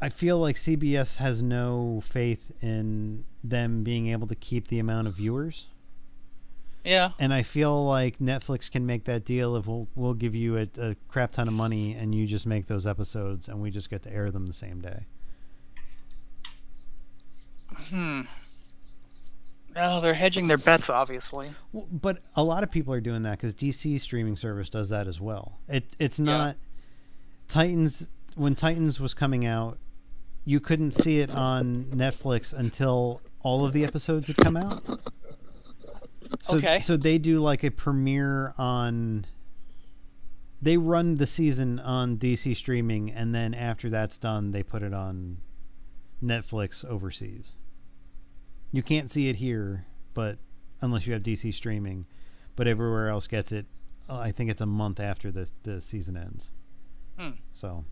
[0.02, 5.08] I feel like CBS has no faith in them being able to keep the amount
[5.08, 5.68] of viewers.
[6.86, 7.10] Yeah.
[7.20, 10.68] and I feel like Netflix can make that deal if we'll we'll give you a,
[10.80, 14.02] a crap ton of money and you just make those episodes and we just get
[14.04, 15.06] to air them the same day.
[17.90, 18.22] Hmm.
[19.76, 21.52] Oh, they're hedging their bets, obviously.
[21.74, 25.08] Well, but a lot of people are doing that because DC streaming service does that
[25.08, 25.60] as well.
[25.68, 26.56] It it's not
[27.48, 29.78] Titans when Titans was coming out,
[30.46, 34.82] you couldn't see it on Netflix until all of the episodes had come out.
[36.42, 36.80] So, Okay.
[36.80, 39.26] So they do like a premiere on.
[40.62, 44.94] They run the season on DC streaming, and then after that's done, they put it
[44.94, 45.38] on
[46.24, 47.56] Netflix overseas.
[48.72, 50.38] You can't see it here, but
[50.82, 52.06] unless you have DC streaming,
[52.56, 53.66] but everywhere else gets it.
[54.10, 56.52] uh, I think it's a month after the the season ends.
[57.18, 57.32] Hmm.
[57.54, 57.86] So.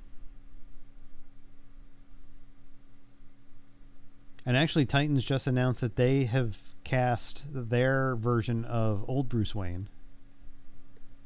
[4.48, 9.89] And actually, Titans just announced that they have cast their version of old Bruce Wayne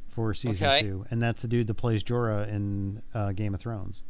[0.10, 0.82] for season Okay.
[0.82, 4.02] two, and that's the dude that plays Jorah in uh, Game of Thrones.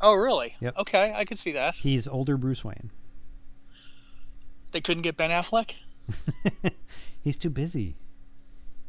[0.00, 0.56] Oh, really?
[0.60, 0.78] Yep.
[0.78, 1.76] Okay, I could see that.
[1.76, 2.90] He's older Bruce Wayne.
[4.72, 5.74] They couldn't get Ben Affleck
[7.22, 7.96] He's too busy.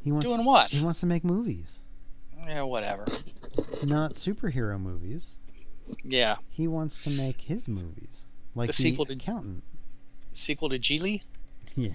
[0.04, 0.72] He wants doing what?
[0.72, 1.80] he wants to make movies,
[2.48, 3.06] Yeah, whatever.
[3.84, 5.36] not superhero movies.
[6.04, 8.26] Yeah, He wants to make his movies,
[8.56, 9.64] like The the, sequel to- accountant.
[10.34, 11.24] sequel to Gigli.
[11.76, 11.94] Yeah.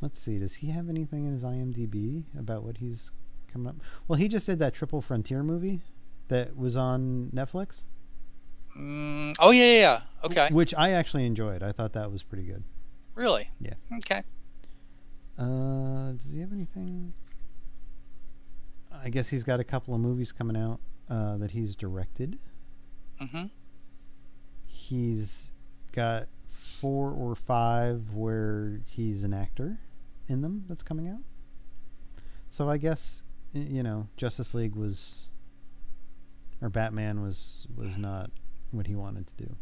[0.00, 0.38] Let's see.
[0.38, 3.10] Does he have anything in his IMDb about what he's
[3.52, 3.76] coming up?
[4.08, 5.80] Well, he just did that Triple Frontier movie
[6.28, 7.84] that was on Netflix,
[8.78, 10.00] Mm, oh yeah, yeah, yeah.
[10.24, 11.62] Okay, which I actually enjoyed.
[11.62, 12.64] I thought that was pretty good.
[13.14, 13.50] really?
[13.60, 13.74] Yeah.
[13.98, 14.22] Okay.
[15.38, 17.12] Uh, does he have anything?
[18.90, 22.38] I guess he's got a couple of movies coming out uh, that he's directed.
[23.20, 23.44] Hmm
[24.66, 25.50] He's
[25.92, 29.78] got four or five where he's an actor
[30.28, 31.20] in them that's coming out.
[32.50, 35.28] So I guess you know Justice League was
[36.60, 38.30] or Batman was was not
[38.70, 39.56] what he wanted to do.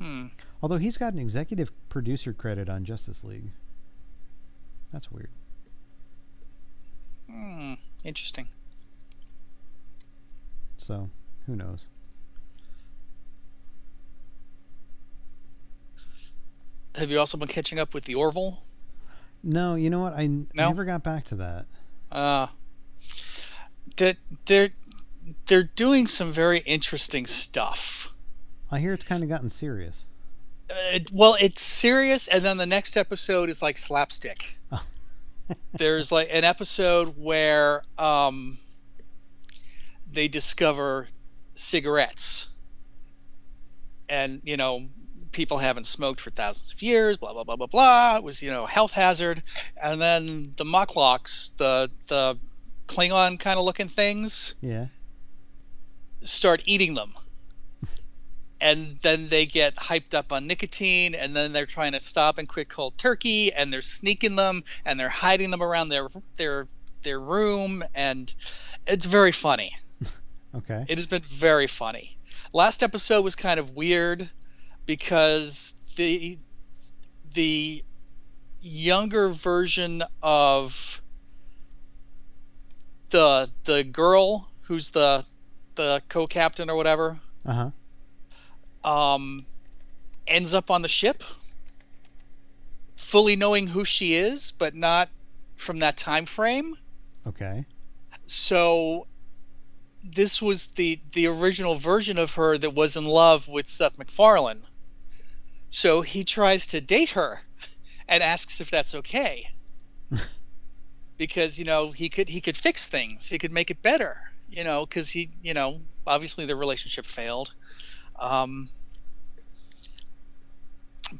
[0.00, 0.26] Hmm.
[0.62, 3.50] Although he's got an executive producer credit on Justice League.
[4.92, 5.30] That's weird.
[7.30, 7.74] Hmm.
[8.04, 8.46] Interesting.
[10.76, 11.10] So
[11.46, 11.86] who knows?
[16.96, 18.58] Have you also been catching up with the Orville?
[19.42, 20.14] No, you know what?
[20.14, 20.44] I No?
[20.54, 21.66] never got back to that.
[22.10, 22.48] Uh,
[23.96, 24.16] that
[24.46, 24.70] they're
[25.46, 28.12] they're doing some very interesting stuff.
[28.70, 30.06] I hear it's kind of gotten serious.
[30.68, 34.58] Uh, well, it's serious, and then the next episode is like slapstick.
[34.70, 34.84] Oh.
[35.72, 38.58] There's like an episode where um,
[40.12, 41.08] they discover
[41.54, 42.48] cigarettes,
[44.08, 44.86] and you know,
[45.32, 47.16] people haven't smoked for thousands of years.
[47.16, 48.16] Blah blah blah blah blah.
[48.16, 49.42] It was you know health hazard,
[49.82, 52.36] and then the mucklocks, the the
[52.88, 54.86] Klingon kind of looking things, Yeah.
[56.22, 57.12] start eating them.
[58.62, 62.46] And then they get hyped up on nicotine, and then they're trying to stop and
[62.46, 66.66] quit cold turkey, and they're sneaking them, and they're hiding them around their their
[67.02, 68.34] their room, and
[68.86, 69.76] it's very funny.
[70.52, 70.84] Okay.
[70.88, 72.16] It has been very funny.
[72.52, 74.28] Last episode was kind of weird
[74.86, 76.38] because the
[77.34, 77.84] the
[78.60, 81.00] younger version of
[83.10, 85.24] the the girl who's the
[85.76, 87.70] the co-captain or whatever Uh
[88.84, 88.88] huh.
[88.90, 89.44] um
[90.26, 91.22] ends up on the ship
[92.96, 95.08] fully knowing who she is but not
[95.56, 96.74] from that time frame
[97.26, 97.64] Okay.
[98.26, 99.06] so
[100.02, 104.62] this was the the original version of her that was in love with Seth MacFarlane.
[105.70, 107.40] So he tries to date her
[108.08, 109.48] and asks if that's okay.
[111.16, 113.26] because, you know, he could he could fix things.
[113.26, 117.54] He could make it better, you know, cuz he, you know, obviously the relationship failed.
[118.18, 118.68] Um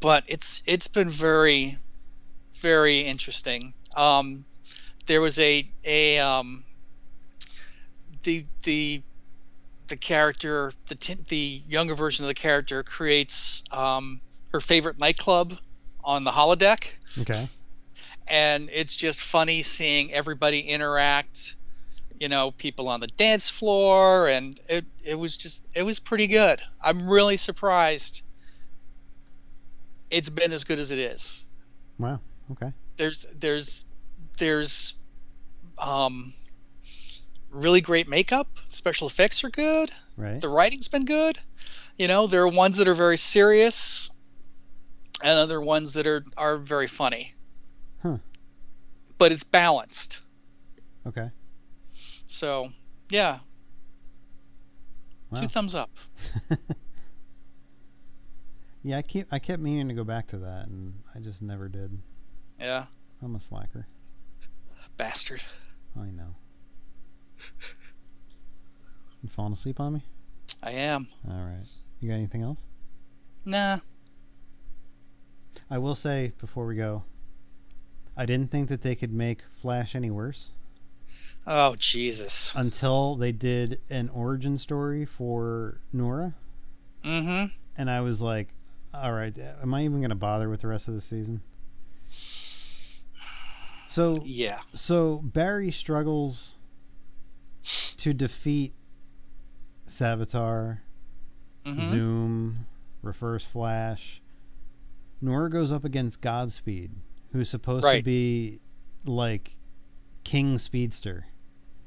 [0.00, 1.78] but it's it's been very
[2.60, 3.72] very interesting.
[3.96, 4.44] Um
[5.06, 6.64] there was a a um
[8.24, 9.02] the the
[9.88, 14.20] the character the tin the younger version of the character creates um,
[14.52, 15.56] her favorite nightclub
[16.04, 17.46] on the holodeck Okay.
[18.28, 21.56] and it's just funny seeing everybody interact
[22.18, 26.26] you know people on the dance floor and it, it was just it was pretty
[26.26, 28.22] good i'm really surprised
[30.10, 31.46] it's been as good as it is
[31.98, 32.20] Wow.
[32.52, 32.72] Okay.
[32.96, 33.84] there's there's
[34.38, 34.94] there's
[35.78, 36.32] um
[37.50, 40.40] really great makeup special effects are good Right.
[40.40, 41.36] the writing's been good
[41.96, 44.10] you know there are ones that are very serious
[45.22, 47.32] and other ones that are are very funny
[48.02, 48.18] Huh.
[49.18, 50.20] but it's balanced
[51.06, 51.30] Okay.
[52.26, 52.68] so
[53.10, 53.38] yeah
[55.30, 55.40] Wow.
[55.42, 55.90] two thumbs up
[58.82, 61.68] Yeah, I keep I kept meaning to go back to that, and I just never
[61.68, 61.98] did.
[62.58, 62.86] yeah
[63.22, 63.86] I'm a slacker.
[64.96, 65.42] bastard
[65.98, 66.34] I know.
[69.22, 70.02] You falling asleep on me?
[70.62, 71.66] i am All right.
[72.00, 72.64] You got anything else?
[73.44, 73.78] nah
[75.70, 77.04] I will say before we go,
[78.16, 80.50] I didn't think that they could make Flash any worse
[81.46, 86.34] oh jesus until they did an origin story for Nora.
[87.02, 87.46] Mm-hmm.
[87.78, 88.48] and I was like,
[88.92, 91.40] all right, am I even going to bother with the rest of the season?
[93.88, 94.60] So Yeah.
[94.74, 96.56] so Barry struggles
[97.96, 98.74] to defeat
[99.88, 100.78] Savitar,
[101.64, 101.90] Mm-hmm.
[101.90, 102.66] Zoom,
[103.02, 104.20] Reverse Flash.
[105.20, 106.92] Nora goes up against Godspeed,
[107.32, 108.60] who's supposed to be
[109.04, 109.56] like
[110.24, 111.26] King Speedster,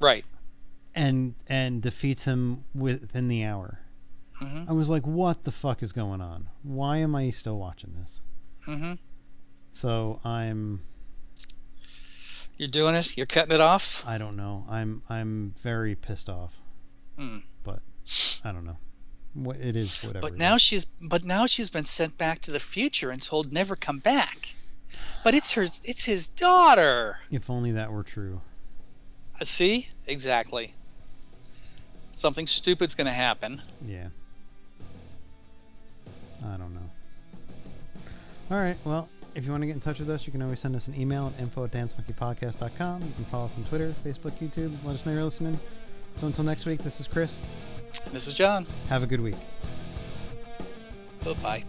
[0.00, 0.24] Right.
[0.94, 3.80] and and defeats him within the hour.
[4.42, 4.70] Mm-hmm.
[4.70, 6.48] I was like, what the fuck is going on?
[6.62, 8.22] Why am I still watching this?
[8.68, 8.94] Mm-hmm.
[9.72, 10.82] So I'm
[12.58, 13.16] You're doing it.
[13.16, 14.04] You're cutting it off.
[14.06, 14.64] I don't know.
[14.68, 16.58] I'm I'm very pissed off.
[17.18, 17.38] Hmm.
[17.62, 17.80] But
[18.44, 18.78] I don't know.
[19.34, 20.28] What it is whatever.
[20.28, 23.74] But now she's but now she's been sent back to the future and told never
[23.74, 24.54] come back.
[25.24, 27.18] But it's her it's his daughter.
[27.30, 28.40] if only that were true.
[29.40, 29.88] Uh, See?
[30.06, 30.72] Exactly.
[32.12, 33.60] Something stupid's going to happen.
[33.84, 34.08] Yeah.
[36.44, 36.90] I don't know.
[38.52, 38.76] All right.
[38.84, 40.86] Well, if you want to get in touch with us, you can always send us
[40.86, 43.02] an email at info at dancemonkeypodcast.com.
[43.02, 44.76] You can follow us on Twitter, Facebook, YouTube.
[44.84, 45.58] Let us know you're listening.
[46.20, 47.40] So until next week, this is Chris.
[48.12, 48.66] This is John.
[48.88, 49.36] Have a good week.
[51.24, 51.64] Bye-bye.